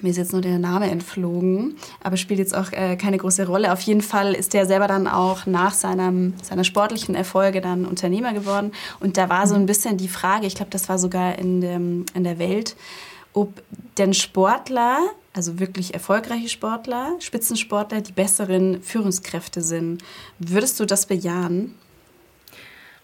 [0.00, 3.70] mir ist jetzt nur der Name entflogen, aber spielt jetzt auch äh, keine große Rolle.
[3.70, 8.32] Auf jeden Fall ist der selber dann auch nach seinem, seiner sportlichen Erfolge dann Unternehmer
[8.32, 8.72] geworden.
[9.00, 12.06] Und da war so ein bisschen die Frage, ich glaube, das war sogar in, dem,
[12.14, 12.76] in der Welt,
[13.34, 13.62] ob
[13.98, 15.00] denn Sportler
[15.32, 20.02] also wirklich erfolgreiche Sportler, Spitzensportler, die besseren Führungskräfte sind.
[20.38, 21.74] Würdest du das bejahen?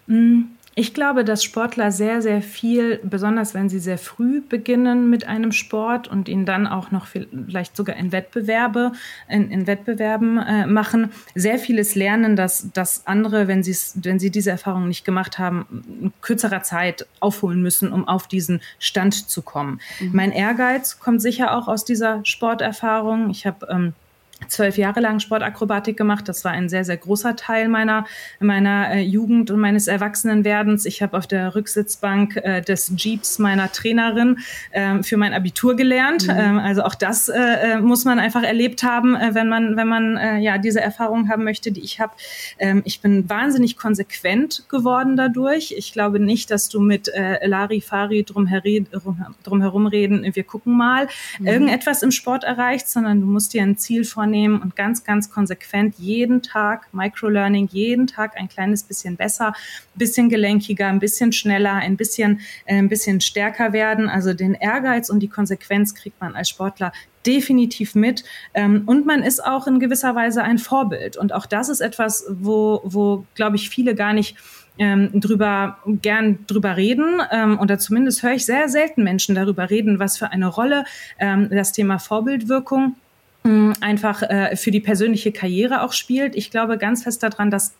[0.07, 0.43] Mm,
[0.79, 5.51] ich glaube, dass Sportler sehr, sehr viel, besonders wenn sie sehr früh beginnen mit einem
[5.51, 8.91] Sport und ihn dann auch noch vielleicht sogar in Wettbewerbe,
[9.27, 14.51] in, in Wettbewerben äh, machen, sehr vieles lernen, dass, dass andere, wenn, wenn sie diese
[14.51, 19.81] Erfahrung nicht gemacht haben, in kürzerer Zeit aufholen müssen, um auf diesen Stand zu kommen.
[19.99, 20.11] Mhm.
[20.13, 23.31] Mein Ehrgeiz kommt sicher auch aus dieser Sporterfahrung.
[23.31, 23.93] Ich habe ähm,
[24.49, 26.27] zwölf Jahre lang Sportakrobatik gemacht.
[26.27, 28.05] Das war ein sehr, sehr großer Teil meiner,
[28.39, 30.85] meiner äh, Jugend und meines Erwachsenenwerdens.
[30.85, 34.39] Ich habe auf der Rücksitzbank äh, des Jeeps meiner Trainerin
[34.71, 36.27] äh, für mein Abitur gelernt.
[36.27, 36.33] Mhm.
[36.37, 39.87] Ähm, also auch das äh, äh, muss man einfach erlebt haben, äh, wenn man, wenn
[39.87, 42.13] man ja diese Erfahrung haben möchte, die ich habe.
[42.59, 45.73] Ähm, ich bin wahnsinnig konsequent geworden dadurch.
[45.77, 47.11] Ich glaube nicht, dass du mit
[47.43, 51.07] Lari Fari drumherum reden, wir gucken mal,
[51.39, 51.47] mhm.
[51.47, 55.29] irgendetwas im Sport erreicht, sondern du musst dir ein Ziel vornehmen vornehmen und ganz, ganz
[55.31, 61.31] konsequent jeden Tag Microlearning, jeden Tag ein kleines bisschen besser, ein bisschen gelenkiger, ein bisschen
[61.31, 64.09] schneller, ein bisschen, äh, ein bisschen stärker werden.
[64.09, 66.91] Also den Ehrgeiz und die Konsequenz kriegt man als Sportler
[67.25, 68.23] definitiv mit.
[68.53, 71.17] Ähm, und man ist auch in gewisser Weise ein Vorbild.
[71.17, 74.37] Und auch das ist etwas, wo, wo glaube ich, viele gar nicht
[74.79, 79.97] ähm, drüber gern drüber reden ähm, oder zumindest höre ich sehr selten Menschen darüber reden,
[79.97, 80.85] was für eine Rolle
[81.17, 82.95] das Thema Vorbildwirkung
[83.79, 86.35] einfach äh, für die persönliche Karriere auch spielt.
[86.35, 87.73] Ich glaube ganz fest daran, dass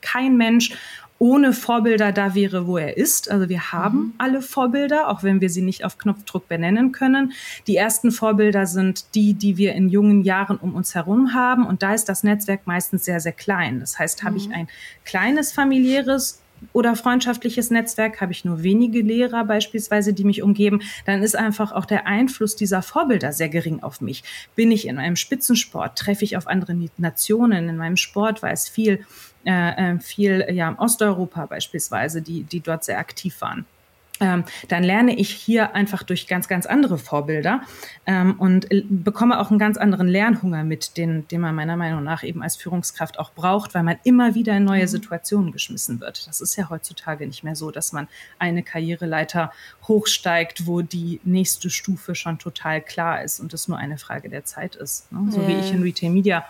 [0.00, 0.72] kein Mensch
[1.18, 3.30] ohne Vorbilder da wäre, wo er ist.
[3.30, 4.12] Also wir haben mhm.
[4.18, 7.32] alle Vorbilder, auch wenn wir sie nicht auf Knopfdruck benennen können.
[7.66, 11.66] Die ersten Vorbilder sind die, die wir in jungen Jahren um uns herum haben.
[11.66, 13.80] Und da ist das Netzwerk meistens sehr, sehr klein.
[13.80, 14.54] Das heißt, habe ich mhm.
[14.54, 14.68] ein
[15.04, 21.22] kleines familiäres oder freundschaftliches Netzwerk, habe ich nur wenige Lehrer beispielsweise, die mich umgeben, dann
[21.22, 24.24] ist einfach auch der Einfluss dieser Vorbilder sehr gering auf mich.
[24.54, 28.68] Bin ich in einem Spitzensport, treffe ich auf andere Nationen, in meinem Sport war es
[28.68, 29.04] viel,
[29.44, 33.66] äh, äh viel ja, Osteuropa beispielsweise, die, die dort sehr aktiv waren
[34.20, 37.62] ähm, dann lerne ich hier einfach durch ganz, ganz andere Vorbilder
[38.06, 42.22] ähm, und bekomme auch einen ganz anderen Lernhunger mit, den, den man meiner Meinung nach
[42.22, 44.88] eben als Führungskraft auch braucht, weil man immer wieder in neue mhm.
[44.88, 46.28] Situationen geschmissen wird.
[46.28, 48.06] Das ist ja heutzutage nicht mehr so, dass man
[48.38, 49.52] eine Karriereleiter
[49.88, 54.44] hochsteigt, wo die nächste Stufe schon total klar ist und es nur eine Frage der
[54.44, 55.10] Zeit ist.
[55.10, 55.32] Ne?
[55.32, 56.44] So wie ich in Retail Media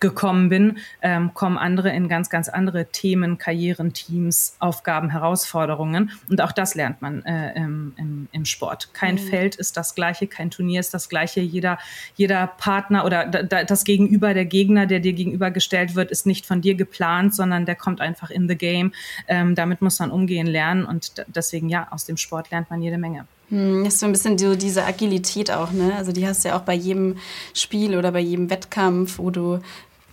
[0.00, 6.12] gekommen bin, ähm, kommen andere in ganz, ganz andere Themen, Karrieren, Teams, Aufgaben, Herausforderungen.
[6.28, 8.94] Und auch das lernt man äh, im, im, im, Sport.
[8.94, 9.18] Kein mhm.
[9.18, 11.40] Feld ist das gleiche, kein Turnier ist das gleiche.
[11.40, 11.78] Jeder,
[12.16, 16.74] jeder Partner oder das Gegenüber, der Gegner, der dir gegenübergestellt wird, ist nicht von dir
[16.74, 18.92] geplant, sondern der kommt einfach in the game.
[19.26, 20.84] Ähm, damit muss man umgehen lernen.
[20.84, 23.26] Und deswegen, ja, aus dem Sport lernt man jede Menge.
[23.50, 25.94] Hm, ist so ein bisschen so diese Agilität auch, ne?
[25.96, 27.16] Also die hast du ja auch bei jedem
[27.54, 29.60] Spiel oder bei jedem Wettkampf, wo du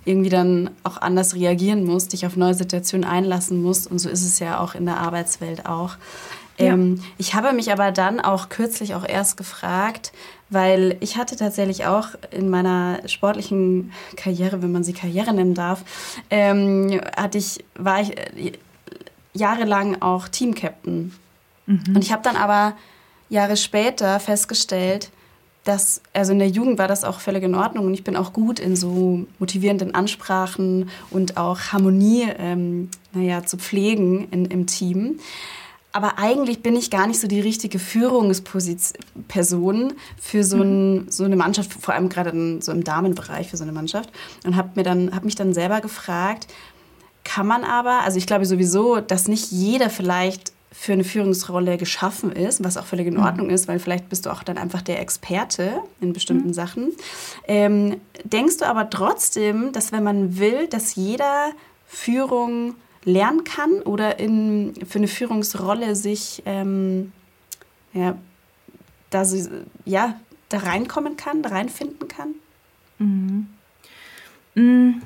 [0.05, 3.89] irgendwie dann auch anders reagieren musst, dich auf neue Situationen einlassen musst.
[3.89, 5.97] Und so ist es ja auch in der Arbeitswelt auch.
[6.57, 6.67] Ja.
[6.67, 10.13] Ähm, ich habe mich aber dann auch kürzlich auch erst gefragt,
[10.49, 15.83] weil ich hatte tatsächlich auch in meiner sportlichen Karriere, wenn man sie Karriere nennen darf,
[16.29, 18.53] ähm, hatte ich, war ich äh,
[19.33, 21.13] jahrelang auch Teamcaptain.
[21.65, 21.83] Mhm.
[21.87, 22.73] Und ich habe dann aber
[23.27, 25.09] Jahre später festgestellt,
[25.65, 28.33] das, also in der Jugend war das auch völlig in Ordnung und ich bin auch
[28.33, 35.19] gut in so motivierenden Ansprachen und auch Harmonie, ähm, naja, zu pflegen in, im Team.
[35.91, 41.37] Aber eigentlich bin ich gar nicht so die richtige Führungsperson für so, ein, so eine
[41.37, 44.11] Mannschaft, vor allem gerade so im Damenbereich für so eine Mannschaft.
[44.45, 46.47] Und habe hab mich dann selber gefragt,
[47.23, 52.31] kann man aber, also ich glaube sowieso, dass nicht jeder vielleicht für eine Führungsrolle geschaffen
[52.31, 53.23] ist, was auch völlig in mhm.
[53.23, 56.53] Ordnung ist, weil vielleicht bist du auch dann einfach der Experte in bestimmten mhm.
[56.53, 56.91] Sachen.
[57.47, 61.51] Ähm, denkst du aber trotzdem, dass wenn man will, dass jeder
[61.87, 67.13] Führung lernen kann oder in, für eine Führungsrolle sich ähm,
[67.93, 68.17] ja,
[69.09, 69.23] da,
[69.85, 72.35] ja, da reinkommen kann, da reinfinden kann?
[72.99, 73.47] Mhm.
[74.53, 75.01] mhm.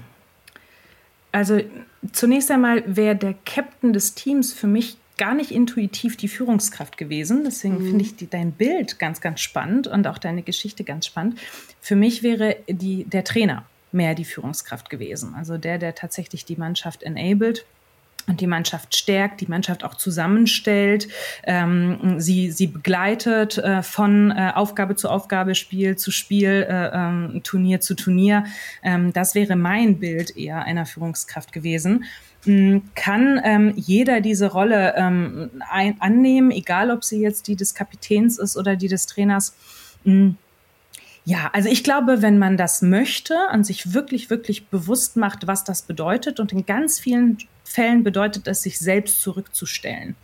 [1.32, 1.60] Also
[2.12, 7.44] zunächst einmal wäre der Captain des Teams für mich gar nicht intuitiv die Führungskraft gewesen.
[7.44, 7.88] Deswegen mhm.
[7.90, 11.40] finde ich die, dein Bild ganz, ganz spannend und auch deine Geschichte ganz spannend.
[11.82, 15.36] Für mich wäre die, der Trainer mehr die Führungskraft gewesen.
[15.36, 17.66] Also der, der tatsächlich die Mannschaft enabled
[18.28, 21.08] und die Mannschaft stärkt, die Mannschaft auch zusammenstellt,
[21.44, 27.42] ähm, sie, sie begleitet äh, von äh, Aufgabe zu Aufgabe, Spiel zu Spiel, äh, ähm,
[27.44, 28.46] Turnier zu Turnier.
[28.84, 32.06] Ähm, das wäre mein Bild eher einer Führungskraft gewesen.
[32.46, 37.74] Hm, kann ähm, jeder diese Rolle ähm, ein, annehmen, egal ob sie jetzt die des
[37.74, 39.54] Kapitäns ist oder die des Trainers.
[40.06, 40.38] Hm,
[41.26, 45.64] ja, also ich glaube, wenn man das möchte, an sich wirklich, wirklich bewusst macht, was
[45.64, 47.38] das bedeutet und in ganz vielen
[47.70, 50.16] Fällen bedeutet es, sich selbst zurückzustellen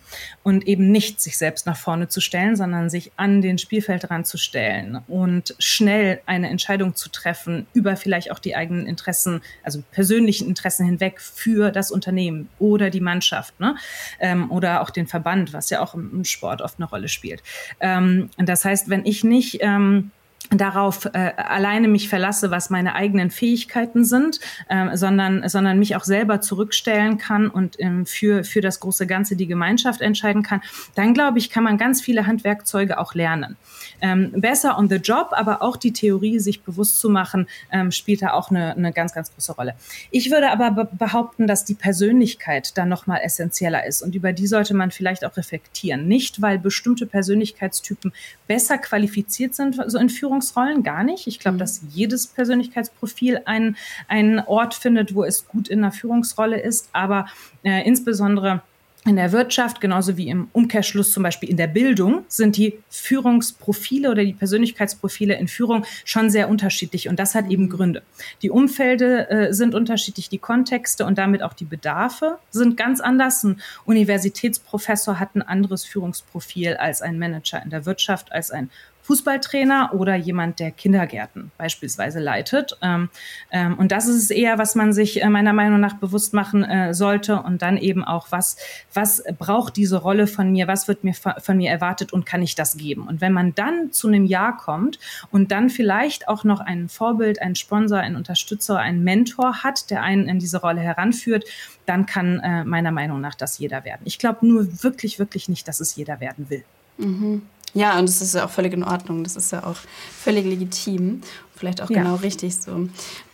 [0.42, 4.40] und eben nicht sich selbst nach vorne zu stellen, sondern sich an den Spielfeldrand zu
[4.40, 10.48] stellen und schnell eine Entscheidung zu treffen über vielleicht auch die eigenen Interessen, also persönlichen
[10.48, 13.76] Interessen hinweg für das Unternehmen oder die Mannschaft ne?
[14.20, 17.44] Ähm, oder auch den Verband, was ja auch im, Sport oft eine Rolle spielt.
[17.80, 20.10] Ähm, das heißt, wenn ich nicht ähm,
[20.50, 26.04] darauf äh, alleine mich verlasse, was meine eigenen Fähigkeiten sind, äh, sondern, sondern mich auch
[26.04, 30.62] selber zurückstellen kann und ähm, für, für das große Ganze die Gemeinschaft entscheiden kann,
[30.96, 33.58] dann glaube ich, kann man ganz viele Handwerkzeuge auch lernen.
[34.02, 38.22] Ähm, besser on the job, aber auch die Theorie, sich bewusst zu machen, ähm, spielt
[38.22, 39.76] da auch eine, eine ganz, ganz große Rolle.
[40.12, 44.48] Ich würde aber be behaupten, dass die Persönlichkeit da nochmal essentieller ist und über die
[44.48, 46.08] sollte man vielleicht auch reflektieren.
[46.08, 48.14] Nicht, weil bestimmte Persönlichkeitstypen
[48.48, 51.28] besser qualifiziert sind, so in Führung Führungsrollen gar nicht.
[51.28, 51.60] Ich glaube, mhm.
[51.60, 57.28] dass jedes Persönlichkeitsprofil einen, einen Ort findet, wo es gut in einer Führungsrolle ist, aber
[57.64, 58.62] äh, insbesondere
[59.08, 64.10] in der Wirtschaft, genauso wie im Umkehrschluss zum Beispiel in der Bildung, sind die Führungsprofile
[64.10, 67.08] oder die Persönlichkeitsprofile in Führung schon sehr unterschiedlich.
[67.08, 68.02] Und das hat eben Gründe.
[68.42, 73.44] Die Umfelde äh, sind unterschiedlich, die Kontexte und damit auch die Bedarfe sind ganz anders.
[73.44, 78.72] Ein Universitätsprofessor hat ein anderes Führungsprofil als ein Manager in der Wirtschaft, als ein
[79.06, 82.76] Fußballtrainer oder jemand, der Kindergärten beispielsweise leitet.
[82.82, 83.10] Ähm,
[83.52, 86.64] ähm, und das ist es eher, was man sich äh, meiner Meinung nach bewusst machen
[86.64, 88.58] äh, sollte und dann eben auch, was,
[88.96, 92.56] was braucht diese Rolle von mir, was wird mir von mir erwartet und kann ich
[92.56, 93.08] das geben?
[93.08, 94.98] Und wenn man dann zu einem Ja kommt
[95.30, 100.02] und dann vielleicht auch noch ein Vorbild, einen Sponsor, einen Unterstützer, einen Mentor hat, der
[100.02, 101.46] einen in diese Rolle heranführt,
[101.86, 104.02] dann kann äh, meiner Meinung nach das jeder werden.
[104.06, 106.64] Ich glaube nur wirklich, wirklich nicht, dass es jeder werden will.
[106.98, 107.44] Mhm.
[107.76, 109.24] Ja, und das ist ja auch völlig in Ordnung.
[109.24, 109.76] Das ist ja auch
[110.18, 111.22] völlig legitim.
[111.56, 112.02] Vielleicht auch ja.
[112.02, 112.88] genau richtig so.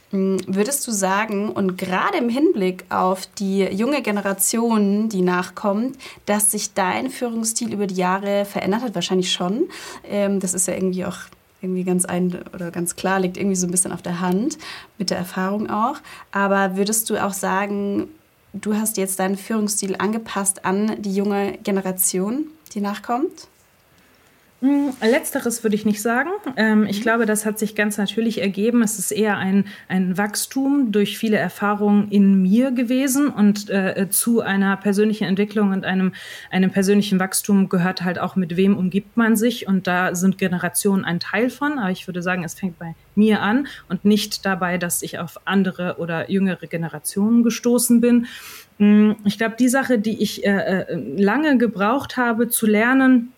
[0.10, 6.52] Hm, würdest du sagen, und gerade im Hinblick auf die junge Generation, die nachkommt, dass
[6.52, 8.96] sich dein Führungsstil über die Jahre verändert hat?
[8.96, 9.70] Wahrscheinlich schon.
[10.04, 11.18] Ähm, das ist ja irgendwie auch
[11.62, 14.58] irgendwie ganz ein oder ganz klar, liegt irgendwie so ein bisschen auf der Hand,
[14.98, 15.98] mit der Erfahrung auch.
[16.32, 18.08] Aber würdest du auch sagen,
[18.54, 23.48] du hast jetzt deinen Führungsstil angepasst an die junge Generation, die nachkommt?
[24.62, 26.30] Hm, letzteres würde ich nicht sagen.
[26.56, 27.02] Ähm, ich mhm.
[27.02, 28.84] glaube, das hat sich ganz natürlich ergeben.
[28.84, 34.42] Es ist eher ein, ein Wachstum durch viele Erfahrungen in mir gewesen und äh, zu
[34.42, 36.14] einer persönlichen Entwicklung und einem,
[36.52, 39.68] einem persönlichen Wachstum gehört halt auch, mit wem umgibt man sich.
[39.68, 41.80] Und da sind Generationen ein Teil von.
[41.80, 45.40] Aber ich würde sagen, es fängt bei mir an und nicht dabei, dass ich auf
[45.46, 48.28] andere oder jüngere Generationen gestoßen bin.
[48.78, 50.86] Hm, ich glaube, die Sache, die ich äh, äh
[51.18, 53.34] lange gebraucht habe zu lernen,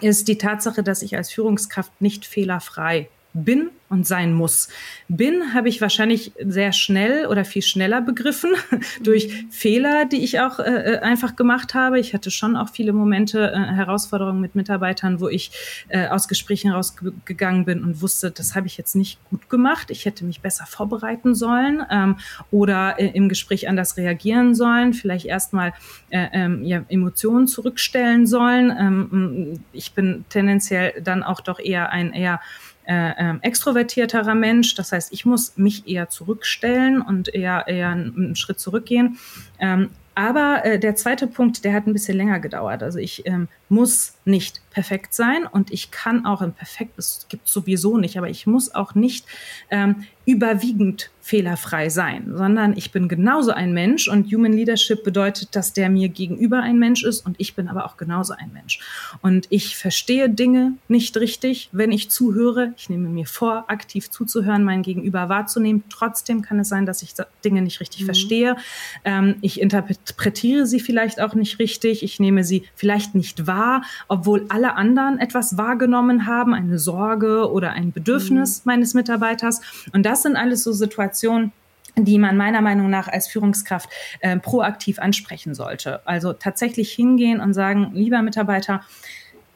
[0.00, 3.08] ist die Tatsache, dass ich als Führungskraft nicht fehlerfrei
[3.44, 4.68] bin und sein muss.
[5.08, 8.50] Bin habe ich wahrscheinlich sehr schnell oder viel schneller begriffen
[9.02, 9.50] durch mhm.
[9.50, 11.98] Fehler, die ich auch äh, äh, einfach gemacht habe.
[11.98, 15.50] Ich hatte schon auch viele Momente, äh, Herausforderungen mit Mitarbeitern, wo ich
[15.88, 19.90] äh, aus Gesprächen rausgegangen bin und wusste, das habe ich jetzt nicht gut gemacht.
[19.90, 22.18] Ich hätte mich besser vorbereiten sollen ähm,
[22.50, 25.72] oder äh, im Gespräch anders reagieren sollen, vielleicht erstmal
[26.10, 28.70] äh, ähm, ja, Emotionen zurückstellen sollen.
[28.70, 32.40] Ähm, ich bin tendenziell dann auch doch eher ein eher
[32.88, 34.74] äh, ähm, extrovertierterer Mensch.
[34.74, 39.18] Das heißt, ich muss mich eher zurückstellen und eher, eher einen Schritt zurückgehen.
[39.58, 42.82] Ähm, aber äh, der zweite Punkt, der hat ein bisschen länger gedauert.
[42.82, 47.46] Also ich ähm, muss nicht perfekt sein und ich kann auch ein perfekt, es gibt
[47.46, 49.26] sowieso nicht, aber ich muss auch nicht
[49.70, 55.74] ähm, überwiegend fehlerfrei sein, sondern ich bin genauso ein Mensch und Human Leadership bedeutet, dass
[55.74, 58.80] der mir gegenüber ein Mensch ist und ich bin aber auch genauso ein Mensch.
[59.20, 62.72] Und ich verstehe Dinge nicht richtig, wenn ich zuhöre.
[62.78, 65.84] Ich nehme mir vor, aktiv zuzuhören, mein Gegenüber wahrzunehmen.
[65.90, 67.12] Trotzdem kann es sein, dass ich
[67.44, 68.06] Dinge nicht richtig mhm.
[68.06, 68.56] verstehe.
[69.04, 72.02] Ähm, ich interpretiere sie vielleicht auch nicht richtig.
[72.02, 77.72] Ich nehme sie vielleicht nicht wahr, obwohl alle anderen etwas wahrgenommen haben, eine Sorge oder
[77.72, 78.70] ein Bedürfnis mhm.
[78.70, 79.60] meines Mitarbeiters.
[79.92, 81.52] Und das sind alles so Situationen,
[81.96, 83.88] die man meiner Meinung nach als Führungskraft
[84.20, 86.00] äh, proaktiv ansprechen sollte.
[86.06, 88.82] Also tatsächlich hingehen und sagen, lieber Mitarbeiter,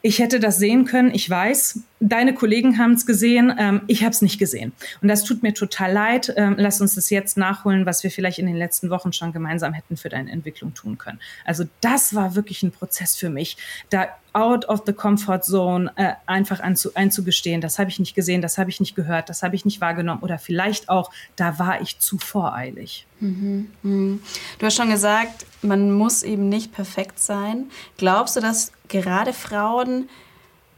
[0.02, 4.10] ich hätte das sehen können, ich weiß, deine Kollegen haben es gesehen, ähm, ich habe
[4.10, 4.72] es nicht gesehen.
[5.00, 6.32] Und das tut mir total leid.
[6.36, 9.72] Ähm, lass uns das jetzt nachholen, was wir vielleicht in den letzten Wochen schon gemeinsam
[9.72, 11.20] hätten für deine Entwicklung tun können.
[11.44, 13.56] Also das war wirklich ein Prozess für mich,
[13.90, 18.40] da out of the comfort zone äh, einfach anzu, einzugestehen, das habe ich nicht gesehen,
[18.40, 21.82] das habe ich nicht gehört, das habe ich nicht wahrgenommen oder vielleicht auch, da war
[21.82, 23.06] ich zu voreilig.
[23.20, 23.70] Mhm.
[23.82, 24.22] Mhm.
[24.58, 27.70] Du hast schon gesagt, man muss eben nicht perfekt sein.
[27.98, 30.08] Glaubst du, dass gerade Frauen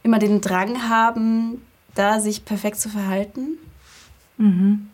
[0.05, 1.61] immer den Drang haben,
[1.97, 3.59] da sich perfekt zu verhalten?
[4.37, 4.91] Mhm.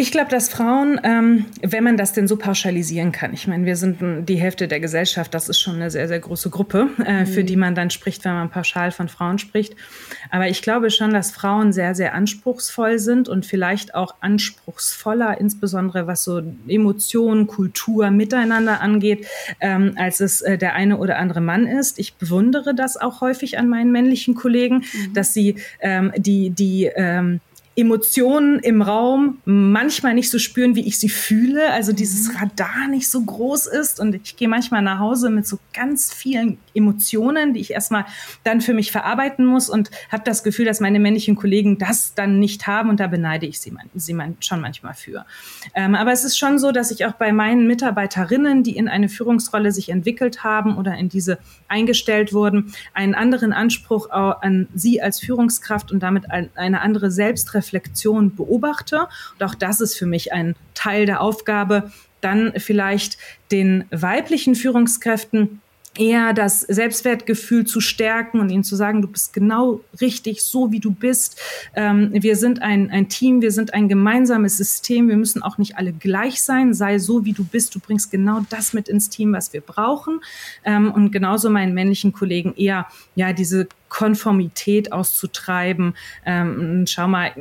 [0.00, 3.76] Ich glaube, dass Frauen, ähm, wenn man das denn so pauschalisieren kann, ich meine, wir
[3.76, 7.26] sind die Hälfte der Gesellschaft, das ist schon eine sehr, sehr große Gruppe, äh, mhm.
[7.26, 9.76] für die man dann spricht, wenn man pauschal von Frauen spricht.
[10.30, 16.06] Aber ich glaube schon, dass Frauen sehr, sehr anspruchsvoll sind und vielleicht auch anspruchsvoller, insbesondere
[16.06, 19.26] was so Emotionen, Kultur, Miteinander angeht,
[19.60, 21.98] ähm, als es äh, der eine oder andere Mann ist.
[21.98, 25.12] Ich bewundere das auch häufig an meinen männlichen Kollegen, mhm.
[25.12, 27.40] dass sie ähm, die, die, ähm,
[27.76, 31.70] Emotionen im Raum manchmal nicht so spüren, wie ich sie fühle.
[31.70, 32.36] Also dieses mhm.
[32.36, 34.00] Radar nicht so groß ist.
[34.00, 38.06] Und ich gehe manchmal nach Hause mit so ganz vielen Emotionen, die ich erstmal
[38.42, 42.40] dann für mich verarbeiten muss und habe das Gefühl, dass meine männlichen Kollegen das dann
[42.40, 42.90] nicht haben.
[42.90, 45.24] Und da beneide ich sie, sie schon manchmal für.
[45.74, 49.08] Ähm, aber es ist schon so, dass ich auch bei meinen Mitarbeiterinnen, die in eine
[49.08, 55.20] Führungsrolle sich entwickelt haben oder in diese eingestellt wurden, einen anderen Anspruch an sie als
[55.20, 59.06] Führungskraft und damit eine andere Selbstreflexion Reflexion beobachte.
[59.38, 63.18] Und auch das ist für mich ein Teil der Aufgabe, dann vielleicht
[63.50, 65.60] den weiblichen Führungskräften
[65.98, 70.78] eher das Selbstwertgefühl zu stärken und ihnen zu sagen, du bist genau richtig, so wie
[70.78, 71.40] du bist.
[71.74, 75.76] Ähm, wir sind ein, ein Team, wir sind ein gemeinsames System, wir müssen auch nicht
[75.76, 79.32] alle gleich sein, sei so wie du bist, du bringst genau das mit ins Team,
[79.32, 80.20] was wir brauchen.
[80.64, 82.86] Ähm, und genauso meinen männlichen Kollegen eher,
[83.16, 85.94] ja, diese Konformität auszutreiben.
[86.24, 87.32] Ähm, schau mal,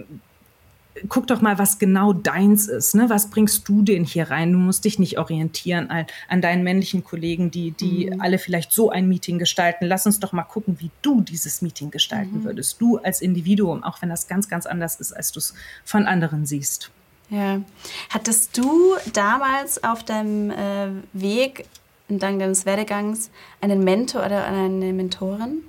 [1.08, 2.95] guck doch mal, was genau deins ist.
[2.95, 3.10] Ne?
[3.10, 4.52] Was bringst du denn hier rein?
[4.52, 8.22] Du musst dich nicht orientieren an, an deinen männlichen Kollegen, die, die mhm.
[8.22, 9.86] alle vielleicht so ein Meeting gestalten.
[9.86, 12.43] Lass uns doch mal gucken, wie du dieses Meeting gestalten mhm.
[12.43, 12.82] würdest.
[12.82, 16.45] Du als Individuum, auch wenn das ganz, ganz anders ist, als du es von anderen
[16.45, 16.91] siehst.
[17.30, 17.62] Ja.
[18.10, 21.66] Hattest du damals auf deinem äh, Weg
[22.08, 23.30] entlang deines Werdegangs
[23.62, 25.60] einen Mentor oder eine Mentorin?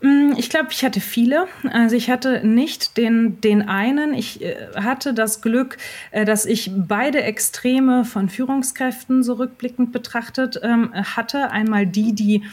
[0.00, 1.46] Mm, ich glaube, ich hatte viele.
[1.70, 4.14] Also ich hatte nicht den, den einen.
[4.14, 5.76] Ich äh, hatte das Glück,
[6.10, 11.50] äh, dass ich beide Extreme von Führungskräften so rückblickend betrachtet ähm, hatte.
[11.50, 12.44] Einmal die, die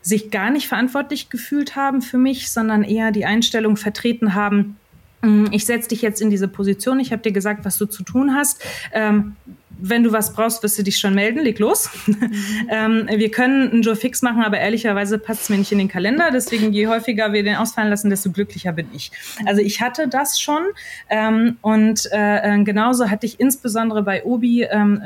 [0.00, 4.76] sich gar nicht verantwortlich gefühlt haben für mich, sondern eher die Einstellung vertreten haben,
[5.22, 8.02] mm, ich setze dich jetzt in diese Position, ich habe dir gesagt, was du zu
[8.02, 8.62] tun hast.
[8.92, 9.36] Ähm,
[9.84, 11.90] wenn du was brauchst, wirst du dich schon melden, leg los.
[12.06, 12.30] Mhm.
[12.70, 15.88] ähm, wir können einen Joe Fix machen, aber ehrlicherweise passt es mir nicht in den
[15.88, 16.30] Kalender.
[16.32, 19.10] Deswegen, je häufiger wir den ausfallen lassen, desto glücklicher bin ich.
[19.44, 20.62] Also ich hatte das schon
[21.10, 25.02] ähm, und äh, äh genauso hatte ich insbesondere bei Obi ähm,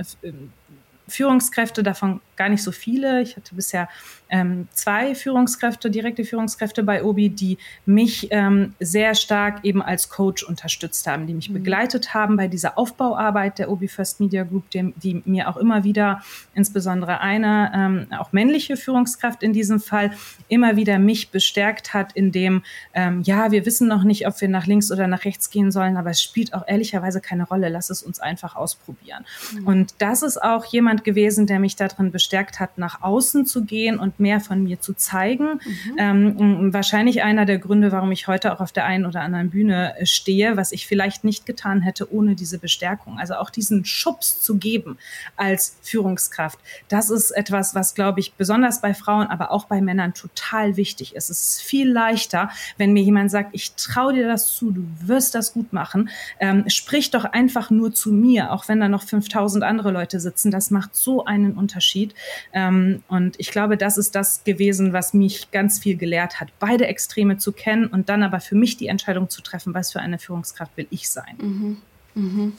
[1.09, 3.23] Führungskräfte, davon gar nicht so viele.
[3.23, 3.89] Ich hatte bisher
[4.29, 10.43] ähm, zwei Führungskräfte, direkte Führungskräfte bei Obi, die mich ähm, sehr stark eben als Coach
[10.43, 11.55] unterstützt haben, die mich mhm.
[11.55, 15.85] begleitet haben bei dieser Aufbauarbeit der Obi First Media Group, die, die mir auch immer
[15.85, 16.23] wieder,
[16.55, 20.11] insbesondere eine, ähm, auch männliche Führungskraft in diesem Fall,
[20.49, 22.63] immer wieder mich bestärkt hat, in dem,
[22.95, 25.97] ähm, ja, wir wissen noch nicht, ob wir nach links oder nach rechts gehen sollen,
[25.97, 27.69] aber es spielt auch ehrlicherweise keine Rolle.
[27.69, 29.25] Lass es uns einfach ausprobieren.
[29.53, 29.67] Mhm.
[29.67, 34.01] Und das ist auch jemand gewesen, der mich darin bestärkt hat, nach außen zu gehen
[34.01, 35.61] und mehr von mir zu zeigen.
[35.65, 35.97] Mhm.
[35.97, 39.97] Ähm, wahrscheinlich einer der Gründe, warum ich heute auch auf der einen oder anderen Bühne
[39.97, 43.17] äh, stehe, was ich vielleicht nicht getan hätte ohne diese Bestärkung.
[43.21, 44.99] Also auch diesen Schubs zu geben
[45.37, 46.59] als Führungskraft.
[46.89, 51.15] Das ist etwas, was, glaube ich, besonders bei Frauen, aber auch bei Männern total wichtig
[51.15, 51.31] ist.
[51.31, 55.37] Es ist viel leichter, wenn mir jemand sagt, ich traue dir das zu, du wirst
[55.37, 56.11] das gut machen.
[56.41, 60.51] Ähm, sprich doch einfach nur zu mir, auch wenn da noch 5000 andere Leute sitzen.
[60.51, 62.16] Das macht so einen Unterschied.
[62.53, 66.87] Ähm, und ich glaube, das ist das gewesen, was mich ganz viel gelehrt hat, beide
[66.87, 70.19] Extreme zu kennen und dann aber für mich die Entscheidung zu treffen, was für eine
[70.19, 71.37] Führungskraft will ich sein.
[71.39, 71.77] Mhm.
[72.15, 72.53] Mhm.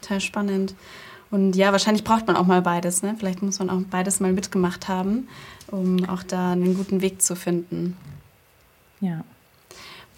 [0.00, 0.74] Total spannend.
[1.30, 3.02] Und ja, wahrscheinlich braucht man auch mal beides.
[3.02, 3.16] Ne?
[3.18, 5.28] Vielleicht muss man auch beides mal mitgemacht haben,
[5.66, 7.96] um auch da einen guten Weg zu finden.
[9.00, 9.24] Ja.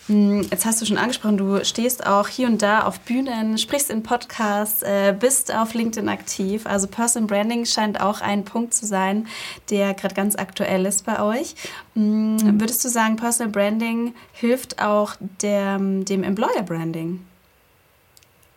[0.07, 3.91] Hm, jetzt hast du schon angesprochen, du stehst auch hier und da auf Bühnen, sprichst
[3.91, 6.67] in Podcasts, äh, bist auf LinkedIn aktiv.
[6.67, 9.27] Also Person Branding scheint auch ein Punkt zu sein,
[9.71, 11.55] der gerade ganz aktuell ist bei euch.
[11.95, 12.61] Hm.
[12.61, 17.21] Würdest du sagen, Personal Branding hilft auch der, dem Employer Branding?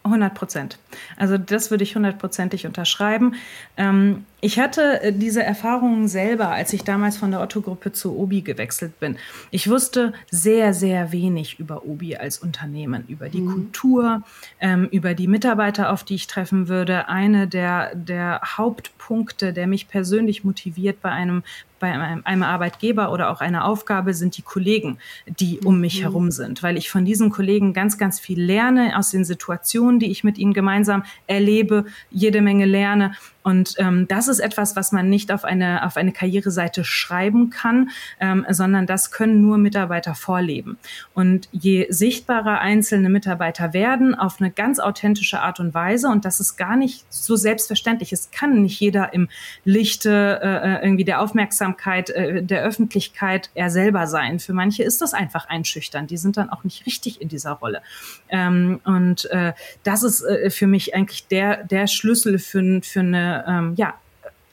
[0.10, 0.78] 100 Prozent.
[1.18, 3.36] Also das würde ich hundertprozentig unterschreiben.
[3.78, 8.42] Ähm, ich hatte äh, diese Erfahrungen selber, als ich damals von der Otto-Gruppe zu Obi
[8.42, 9.18] gewechselt bin.
[9.52, 13.52] Ich wusste sehr, sehr wenig über Obi als Unternehmen, über die mhm.
[13.52, 14.24] Kultur,
[14.60, 17.10] ähm, über die Mitarbeiter, auf die ich treffen würde.
[17.10, 21.44] Eine der, der Hauptpunkte, der mich persönlich motiviert bei einem
[21.80, 26.04] bei einem Arbeitgeber oder auch einer Aufgabe sind die Kollegen, die um mich mhm.
[26.04, 30.12] herum sind, weil ich von diesen Kollegen ganz, ganz viel lerne aus den Situationen, die
[30.12, 33.14] ich mit ihnen gemeinsam erlebe, jede Menge lerne
[33.50, 37.90] Und ähm, das ist etwas, was man nicht auf eine, auf eine Karriereseite schreiben kann,
[38.20, 40.78] ähm, sondern das können nur Mitarbeiter vorleben.
[41.16, 46.40] Und je sichtbarer einzelne Mitarbeiter werden, auf eine ganz authentische Art und Weise, und das
[46.40, 49.30] ist gar nicht so selbstverständlich, es kann nicht jeder im
[49.66, 54.40] Lichte äh, irgendwie der Aufmerksamkeit äh, der Öffentlichkeit er selber sein.
[54.40, 56.12] Für manche ist das einfach einschüchternd.
[56.12, 57.82] Die sind dann auch nicht richtig in dieser Rolle.
[58.30, 63.39] Ähm, und äh, das ist äh, für mich eigentlich der, der Schlüssel für, für eine,
[63.48, 63.94] ähm, ja,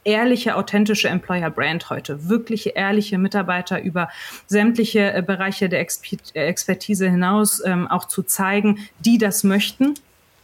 [0.07, 2.28] ehrliche, authentische Employer Brand heute.
[2.28, 4.09] Wirkliche, ehrliche Mitarbeiter über
[4.47, 9.95] sämtliche äh, Bereiche der Expertise hinaus ähm, auch zu zeigen, die das möchten.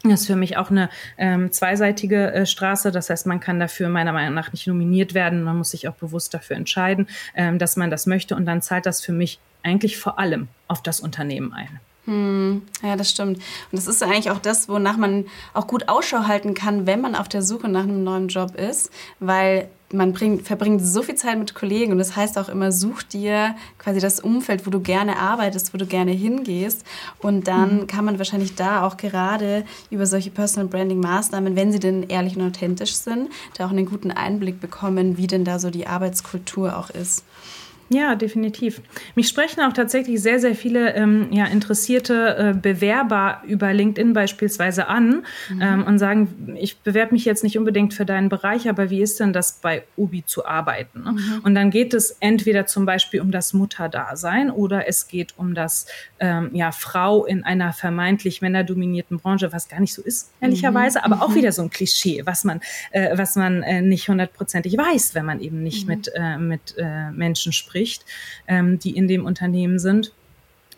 [0.05, 2.91] Das ist für mich auch eine ähm, zweiseitige äh, Straße.
[2.91, 5.45] Das heißt, man kann dafür meiner Meinung nach nicht nominiert werden.
[5.45, 8.35] Man muss sich auch bewusst dafür entscheiden, ähm, dass man das möchte.
[8.35, 11.81] Und dann zahlt das für mich eigentlich vor allem auf das Unternehmen ein.
[12.05, 13.37] Hm, ja, das stimmt.
[13.37, 17.15] Und das ist eigentlich auch das, wonach man auch gut Ausschau halten kann, wenn man
[17.15, 18.91] auf der Suche nach einem neuen Job ist,
[19.21, 23.03] weil man bringt, verbringt so viel Zeit mit Kollegen und das heißt auch immer, such
[23.03, 26.85] dir quasi das Umfeld, wo du gerne arbeitest, wo du gerne hingehst
[27.19, 27.87] und dann mhm.
[27.87, 32.37] kann man wahrscheinlich da auch gerade über solche Personal Branding Maßnahmen, wenn sie denn ehrlich
[32.37, 36.77] und authentisch sind, da auch einen guten Einblick bekommen, wie denn da so die Arbeitskultur
[36.77, 37.25] auch ist.
[37.89, 38.81] Ja, definitiv.
[39.15, 44.89] Mich sprechen auch tatsächlich sehr, sehr viele ähm, ja, interessierte äh, Bewerber über LinkedIn beispielsweise
[44.89, 45.61] an mhm.
[45.61, 49.21] ähm, und sagen, ich bewerbe mich jetzt nicht unbedingt für deinen Bereich, aber wie ist
[49.21, 51.03] denn das bei Ubi zu arbeiten?
[51.03, 51.13] Ne?
[51.13, 51.41] Mhm.
[51.45, 55.87] Und dann geht es entweder zum Beispiel um das Mutterdasein oder es geht um das
[56.19, 61.13] ähm, ja, Frau in einer vermeintlich männerdominierten Branche, was gar nicht so ist, ehrlicherweise, mhm.
[61.13, 61.35] aber auch mhm.
[61.35, 62.61] wieder so ein Klischee, was man,
[62.93, 65.95] äh, was man äh, nicht hundertprozentig weiß, wenn man eben nicht mhm.
[65.95, 68.05] mit, äh, mit äh, Menschen spricht spricht,
[68.47, 70.13] ähm, die in dem Unternehmen sind.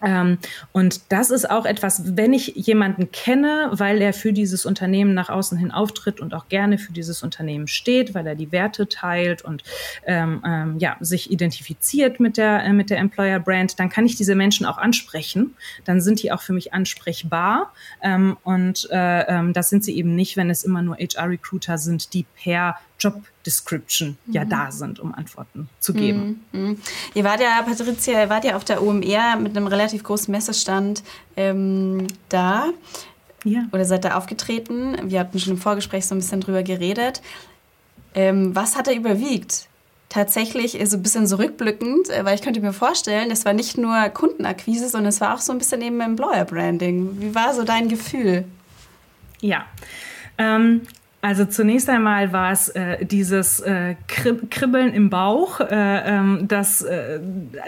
[0.02, 0.38] Ähm,
[0.72, 5.30] und das ist auch etwas, wenn ich jemanden kenne, weil er für dieses Unternehmen nach
[5.30, 9.42] außen hin auftritt und auch gerne für dieses Unternehmen steht, weil er die Werte teilt
[9.42, 9.62] und
[10.04, 14.16] ähm, ähm, ja, sich identifiziert mit der, äh, mit der Employer Brand, dann kann ich
[14.16, 15.54] diese Menschen auch ansprechen.
[15.84, 17.72] Dann sind die auch für mich ansprechbar.
[18.02, 22.12] Ähm, und äh, ähm, das sind sie eben nicht, wenn es immer nur HR-Recruiter sind,
[22.12, 24.32] die per Job Description mhm.
[24.32, 26.44] ja da sind, um Antworten zu geben.
[26.52, 26.60] Mhm.
[26.60, 26.78] mhm.
[27.14, 31.02] Ihr wart ja, Patricia, ihr wart ja auf der OMR mit einem relativ großen Messestand
[31.36, 32.70] ähm, da.
[33.44, 33.64] Ja.
[33.72, 34.96] Oder seid da aufgetreten?
[35.04, 37.20] Wir hatten schon im Vorgespräch so ein bisschen drüber geredet.
[38.14, 39.68] Ähm, was hat da überwiegt?
[40.08, 44.08] Tatsächlich so ein bisschen zurückblickend, äh, weil ich könnte mir vorstellen, das war nicht nur
[44.08, 47.20] Kundenakquise, sondern es war auch so ein bisschen eben Employer Branding.
[47.20, 48.44] Wie war so dein Gefühl?
[49.40, 49.66] Ja,
[50.38, 50.82] ähm,
[51.24, 57.18] also zunächst einmal war es äh, dieses äh, Kribbeln im Bauch, äh, ähm, das äh,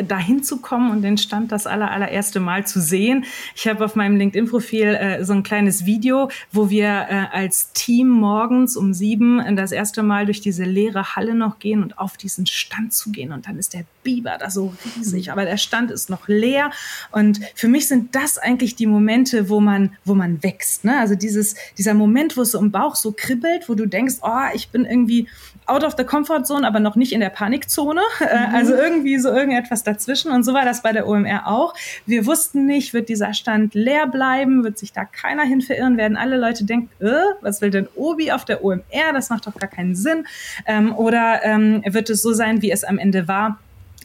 [0.06, 3.24] dahin zu kommen und den Stand das aller, allererste Mal zu sehen.
[3.54, 8.10] Ich habe auf meinem LinkedIn-Profil äh, so ein kleines Video, wo wir äh, als Team
[8.10, 12.44] morgens um sieben das erste Mal durch diese leere Halle noch gehen und auf diesen
[12.44, 13.32] Stand zu gehen.
[13.32, 16.70] Und dann ist der Biber da so riesig, aber der Stand ist noch leer.
[17.10, 20.84] Und für mich sind das eigentlich die Momente, wo man, wo man wächst.
[20.84, 20.98] Ne?
[21.00, 24.16] Also dieses, dieser Moment, wo es so im Bauch so kribbelt kribbelt, wo du denkst,
[24.22, 25.28] oh, ich bin irgendwie
[25.66, 28.00] out of the comfort zone, aber noch nicht in der Panikzone.
[28.26, 28.54] Äh, mhm.
[28.54, 30.32] Also irgendwie so irgendetwas dazwischen.
[30.32, 31.74] Und so war das bei der OMR auch.
[32.06, 36.16] Wir wussten nicht, wird dieser Stand leer bleiben, wird sich da keiner hin verirren, werden
[36.16, 39.12] alle Leute denken, äh, was will denn Obi auf der OMR?
[39.12, 40.26] Das macht doch gar keinen Sinn.
[40.66, 43.58] Ähm, oder ähm, wird es so sein, wie es am Ende war?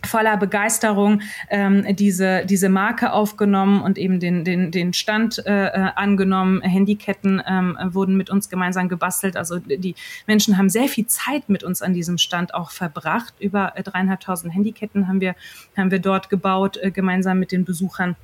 [0.06, 5.90] Voller Begeisterung ähm, diese, diese Marke aufgenommen und eben den, den, den Stand äh, äh,
[5.96, 6.62] angenommen.
[6.62, 9.38] Handyketten ähm, wurden mit uns gemeinsam gebastelt.
[9.38, 9.96] Also die
[10.28, 13.34] Menschen haben sehr viel Zeit mit uns an diesem Stand auch verbracht.
[13.40, 15.36] Über dreieinhalbtausend Handyketten haben wir,
[15.78, 18.16] haben wir dort gebaut, äh, gemeinsam mit den Besuchern.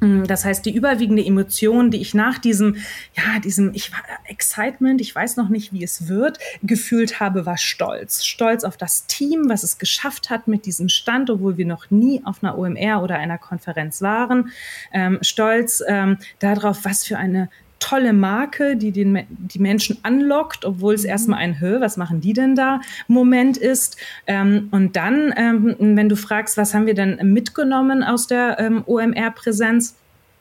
[0.00, 2.76] Mm, das heißt, die überwiegende Emotion, die ich nach diesem,
[3.16, 7.56] ja, diesem ich war Excitement, ich weiß noch nicht, wie es wird, gefühlt habe, war
[7.56, 8.24] Stolz.
[8.24, 12.22] Stolz auf das Team, was es geschafft hat mit diesem Stand, obwohl wir noch nie
[12.24, 14.50] auf einer OMR oder einer Konferenz waren.
[14.92, 17.48] Ähm, Stolz ähm, darauf, was für eine
[17.86, 21.10] tolle Marke, die den, die Menschen anlockt, obwohl es mhm.
[21.10, 22.80] erstmal ein Hö, was machen die denn da?
[23.06, 23.96] Moment ist.
[24.26, 28.82] Ähm, und dann, ähm, wenn du fragst, was haben wir denn mitgenommen aus der ähm,
[28.86, 29.94] OMR-Präsenz?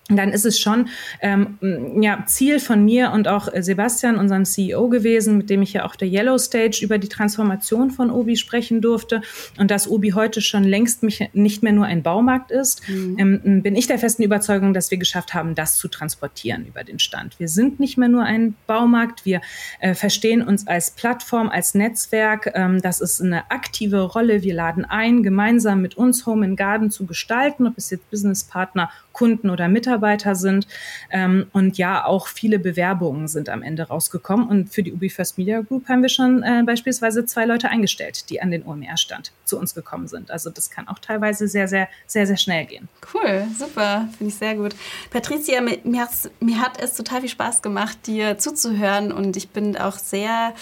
[0.09, 0.89] Dann ist es schon
[1.19, 1.57] ähm,
[1.99, 5.95] ja, Ziel von mir und auch Sebastian, unserem CEO gewesen, mit dem ich ja auch
[5.95, 9.21] der Yellow Stage über die Transformation von Obi sprechen durfte
[9.57, 13.41] und dass Obi heute schon längst nicht mehr nur ein Baumarkt ist, mhm.
[13.43, 16.99] ähm, bin ich der festen Überzeugung, dass wir geschafft haben, das zu transportieren über den
[16.99, 17.39] Stand.
[17.39, 19.41] Wir sind nicht mehr nur ein Baumarkt, wir
[19.79, 22.51] äh, verstehen uns als Plattform, als Netzwerk.
[22.53, 24.43] Ähm, das ist eine aktive Rolle.
[24.43, 28.91] Wir laden ein, gemeinsam mit uns Home and Garden zu gestalten, ob es jetzt Businesspartner,
[29.15, 30.67] Kunden oder Mitarbeiter sind.
[31.09, 34.47] Ähm, und ja, auch viele Bewerbungen sind am Ende rausgekommen.
[34.47, 38.29] Und für die UB First Media Group haben wir schon äh, beispielsweise zwei Leute eingestellt,
[38.29, 40.31] die an den OMR-Stand zu uns gekommen sind.
[40.31, 42.89] Also das kann auch teilweise sehr, sehr, sehr, sehr schnell gehen.
[43.13, 44.75] Cool, super, finde ich sehr gut.
[45.11, 49.97] Patricia, mir, mir hat es total viel Spaß gemacht, dir zuzuhören und ich bin auch
[49.97, 50.53] sehr,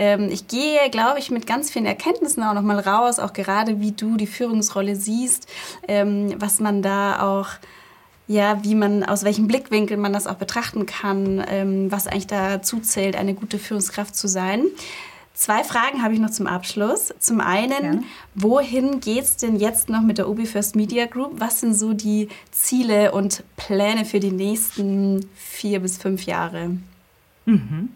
[0.00, 3.92] ähm, ich gehe, glaube ich, mit ganz vielen Erkenntnissen auch nochmal raus, auch gerade wie
[3.92, 5.48] du die Führungsrolle siehst,
[5.86, 7.50] ähm, was man da auch
[8.30, 12.78] ja, wie man, aus welchem Blickwinkel man das auch betrachten kann, ähm, was eigentlich dazu
[12.78, 14.66] zählt, eine gute Führungskraft zu sein.
[15.34, 17.12] Zwei Fragen habe ich noch zum Abschluss.
[17.18, 18.02] Zum einen, Gerne.
[18.36, 21.40] wohin geht es denn jetzt noch mit der Ubi First Media Group?
[21.40, 26.76] Was sind so die Ziele und Pläne für die nächsten vier bis fünf Jahre?
[27.46, 27.88] Mhm.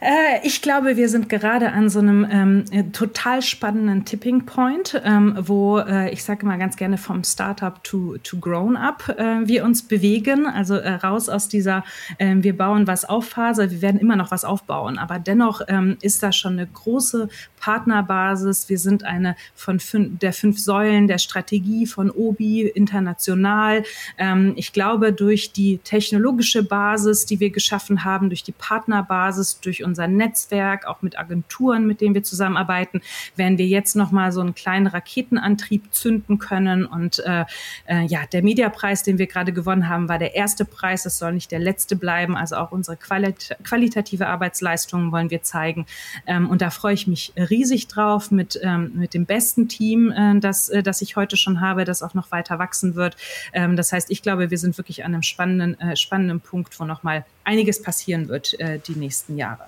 [0.00, 5.00] Äh, ich glaube, wir sind gerade an so einem ähm, äh, total spannenden Tipping Point,
[5.04, 9.46] ähm, wo äh, ich sage mal ganz gerne vom Startup to, to Grown Up äh,
[9.46, 10.46] wir uns bewegen.
[10.46, 11.84] Also äh, raus aus dieser
[12.20, 13.70] ähm, wir bauen was auf Phase.
[13.72, 17.28] Wir werden immer noch was aufbauen, aber dennoch ähm, ist da schon eine große
[17.58, 18.68] Partnerbasis.
[18.68, 23.82] Wir sind eine von fün der fünf Säulen der Strategie von OBI international.
[24.16, 29.84] Ähm, ich glaube, durch die technologische Basis, die wir geschaffen haben, durch die Partnerbasis, durch
[29.88, 33.00] unser Netzwerk, auch mit Agenturen, mit denen wir zusammenarbeiten,
[33.36, 36.86] werden wir jetzt noch mal so einen kleinen Raketenantrieb zünden können.
[36.86, 37.44] Und äh,
[37.86, 41.06] äh, ja, der Mediapreis, den wir gerade gewonnen haben, war der erste Preis.
[41.06, 42.36] Es soll nicht der letzte bleiben.
[42.36, 45.86] Also auch unsere Qualit qualitative Arbeitsleistungen wollen wir zeigen.
[46.26, 50.38] Ähm, und da freue ich mich riesig drauf mit, ähm, mit dem besten Team, äh,
[50.40, 53.16] das, äh, das ich heute schon habe, das auch noch weiter wachsen wird.
[53.52, 56.84] Ähm, das heißt, ich glaube, wir sind wirklich an einem spannenden, äh, spannenden Punkt, wo
[56.84, 59.64] noch mal einiges passieren wird äh, die nächsten Jahre.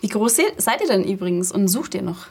[0.00, 2.28] Wie groß seid ihr denn übrigens und sucht ihr noch?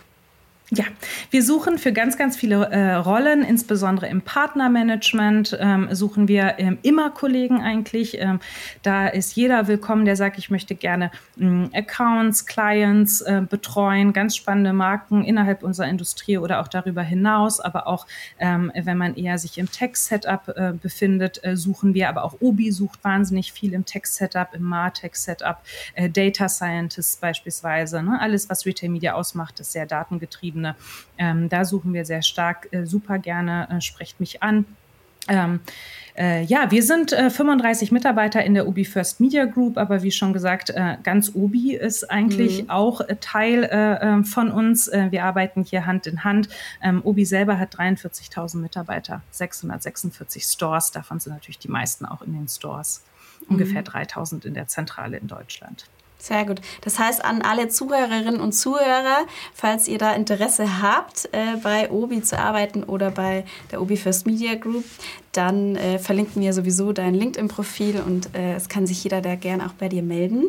[0.71, 0.85] Ja,
[1.29, 6.79] wir suchen für ganz, ganz viele äh, Rollen, insbesondere im Partnermanagement, ähm, suchen wir ähm,
[6.81, 8.19] immer Kollegen eigentlich.
[8.19, 8.39] Ähm,
[8.81, 14.35] da ist jeder willkommen, der sagt, ich möchte gerne ähm, Accounts, Clients äh, betreuen, ganz
[14.35, 17.59] spannende Marken innerhalb unserer Industrie oder auch darüber hinaus.
[17.59, 18.07] Aber auch,
[18.39, 22.09] ähm, wenn man eher sich im Tech-Setup äh, befindet, äh, suchen wir.
[22.09, 25.57] Aber auch Obi sucht wahnsinnig viel im Tech-Setup, im Martech-Setup,
[25.93, 28.01] äh, Data Scientists beispielsweise.
[28.01, 28.19] Ne?
[28.19, 30.54] Alles, was Retail Media ausmacht, ist sehr datengetrieben.
[30.55, 30.75] Ebene.
[31.17, 34.65] Ähm, da suchen wir sehr stark, äh, super gerne, äh, sprecht mich an.
[35.27, 35.59] Ähm,
[36.15, 40.11] äh, ja, wir sind äh, 35 Mitarbeiter in der Ubi First Media Group, aber wie
[40.11, 42.69] schon gesagt, äh, ganz Ubi ist eigentlich mhm.
[42.69, 44.87] auch äh, Teil äh, ähm, von uns.
[44.87, 46.47] Äh, wir arbeiten hier Hand in Hand.
[46.81, 50.91] Ähm, Ubi selber hat 43.000 Mitarbeiter, 646 Stores.
[50.91, 53.03] Davon sind natürlich die meisten auch in den Stores.
[53.41, 53.55] Mhm.
[53.55, 55.87] Ungefähr 3.000 in der Zentrale in Deutschland.
[56.25, 56.59] Sehr gut.
[56.81, 62.23] Das heißt, an alle Zuhörerinnen und Zuhörer, falls ihr da Interesse habt, äh, bei Obi
[62.23, 64.85] zu arbeiten oder bei der Obi First Media Group,
[65.37, 69.65] dann äh, verlinken wir sowieso dein LinkedIn-Profil und äh, es kann sich jeder da gerne
[69.65, 70.45] auch bei dir melden.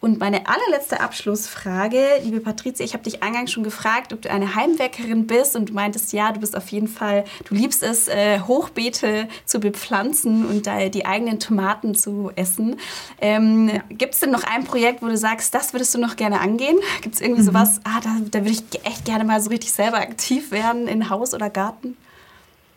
[0.00, 4.54] Und meine allerletzte Abschlussfrage, liebe Patricia, ich habe dich eingangs schon gefragt, ob du eine
[4.54, 8.40] Heimwerkerin bist und du meintest, ja, du bist auf jeden Fall, du liebst es, äh,
[8.40, 12.76] Hochbeete zu bepflanzen und da die eigenen Tomaten zu essen.
[13.20, 13.82] Ähm, ja.
[13.90, 16.78] Gibt es denn noch ein Projekt, wo du sagst, das würdest du noch gerne angehen?
[17.02, 17.46] Gibt es irgendwie mhm.
[17.46, 21.10] sowas, ah, da, da würde ich echt gerne mal so richtig selber aktiv werden in
[21.10, 21.96] Haus oder Garten?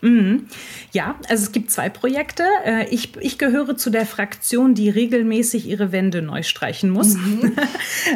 [0.03, 0.47] Mhm.
[0.91, 2.43] Ja, also es gibt zwei Projekte.
[2.65, 7.15] Äh, ich, ich gehöre zu der Fraktion, die regelmäßig ihre Wände neu streichen muss.
[7.15, 7.53] Mhm.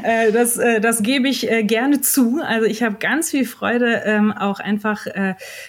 [0.03, 2.41] Äh, das, äh, das gebe ich gerne zu.
[2.45, 5.07] Also ich habe ganz viel Freude, ähm, auch einfach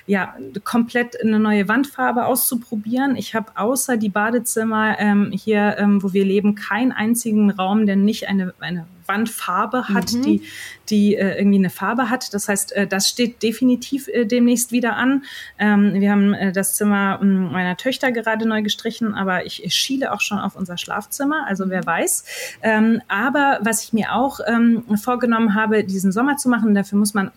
[0.07, 3.17] ja, komplett eine neue Wandfarbe auszuprobieren.
[3.17, 7.97] Ich habe außer die Badezimmer ähm, hier, ähm, wo wir leben, keinen einzigen Raum, der
[7.97, 10.23] nicht eine, eine Wandfarbe hat, mhm.
[10.23, 10.43] die,
[10.89, 12.33] die äh, irgendwie eine Farbe hat.
[12.35, 15.25] Das heißt, äh, das steht definitiv äh, demnächst wieder an.
[15.59, 19.75] Ähm, wir haben äh, das Zimmer hm, meiner Töchter gerade neu gestrichen, aber ich, ich
[19.75, 21.87] schiele auch schon auf unser Schlafzimmer, also wer mhm.
[21.87, 22.25] weiß.
[22.63, 27.15] Ähm, aber was ich mir auch ähm, vorgenommen habe, diesen Sommer zu machen, dafür muss
[27.15, 27.31] man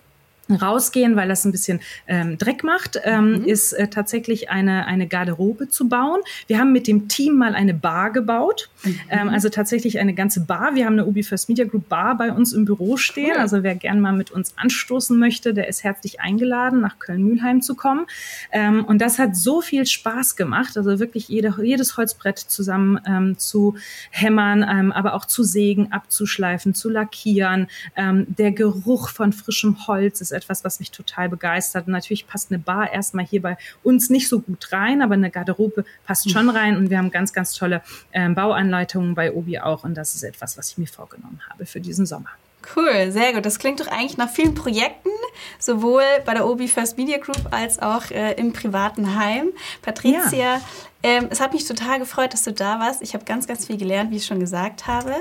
[0.55, 3.45] rausgehen, weil das ein bisschen ähm, Dreck macht, ähm, mhm.
[3.45, 6.21] ist äh, tatsächlich eine, eine Garderobe zu bauen.
[6.47, 8.99] Wir haben mit dem Team mal eine Bar gebaut, mhm.
[9.09, 10.75] ähm, also tatsächlich eine ganze Bar.
[10.75, 13.33] Wir haben eine Ubi First Media Group Bar bei uns im Büro stehen.
[13.33, 13.41] Cool.
[13.41, 17.75] Also wer gern mal mit uns anstoßen möchte, der ist herzlich eingeladen, nach Köln-Mühlheim zu
[17.75, 18.05] kommen.
[18.51, 23.37] Ähm, und das hat so viel Spaß gemacht, also wirklich jede, jedes Holzbrett zusammen ähm,
[23.37, 23.75] zu
[24.09, 27.67] hämmern, ähm, aber auch zu sägen, abzuschleifen, zu lackieren.
[27.95, 31.87] Ähm, der Geruch von frischem Holz ist etwas, was mich total begeistert.
[31.87, 35.31] Und natürlich passt eine Bar erstmal hier bei uns nicht so gut rein, aber eine
[35.31, 37.81] Garderobe passt schon rein und wir haben ganz, ganz tolle
[38.13, 41.79] ähm, Bauanleitungen bei Obi auch und das ist etwas, was ich mir vorgenommen habe für
[41.79, 42.29] diesen Sommer.
[42.75, 43.45] Cool, sehr gut.
[43.45, 45.09] Das klingt doch eigentlich nach vielen Projekten,
[45.57, 49.49] sowohl bei der Obi First Media Group als auch äh, im privaten Heim.
[49.81, 50.61] Patricia, ja.
[51.03, 53.01] Ähm, es hat mich total gefreut, dass du da warst.
[53.01, 55.15] Ich habe ganz, ganz viel gelernt, wie ich schon gesagt habe.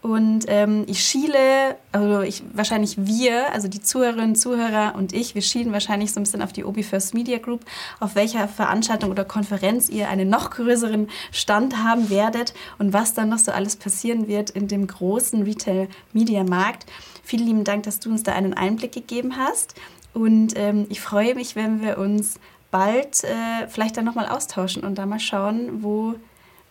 [0.00, 5.42] Und ähm, ich schiele, also ich, wahrscheinlich wir, also die Zuhörerinnen, Zuhörer und ich, wir
[5.42, 7.64] schielen wahrscheinlich so ein bisschen auf die Obi First Media Group,
[8.00, 13.28] auf welcher Veranstaltung oder Konferenz ihr einen noch größeren Stand haben werdet und was dann
[13.28, 16.86] noch so alles passieren wird in dem großen Retail Media Markt.
[17.22, 19.74] Vielen lieben Dank, dass du uns da einen Einblick gegeben hast.
[20.14, 22.40] Und ähm, ich freue mich, wenn wir uns
[22.70, 26.14] bald äh, vielleicht dann nochmal austauschen und da mal schauen, wo,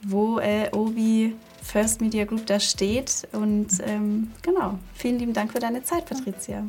[0.02, 3.28] wo äh, Obi First Media Group da steht.
[3.32, 6.64] Und ähm, genau, vielen lieben Dank für deine Zeit, Patricia.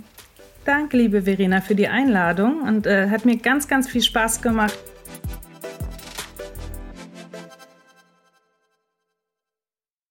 [0.64, 4.76] Danke, liebe Verena, für die Einladung und äh, hat mir ganz, ganz viel Spaß gemacht.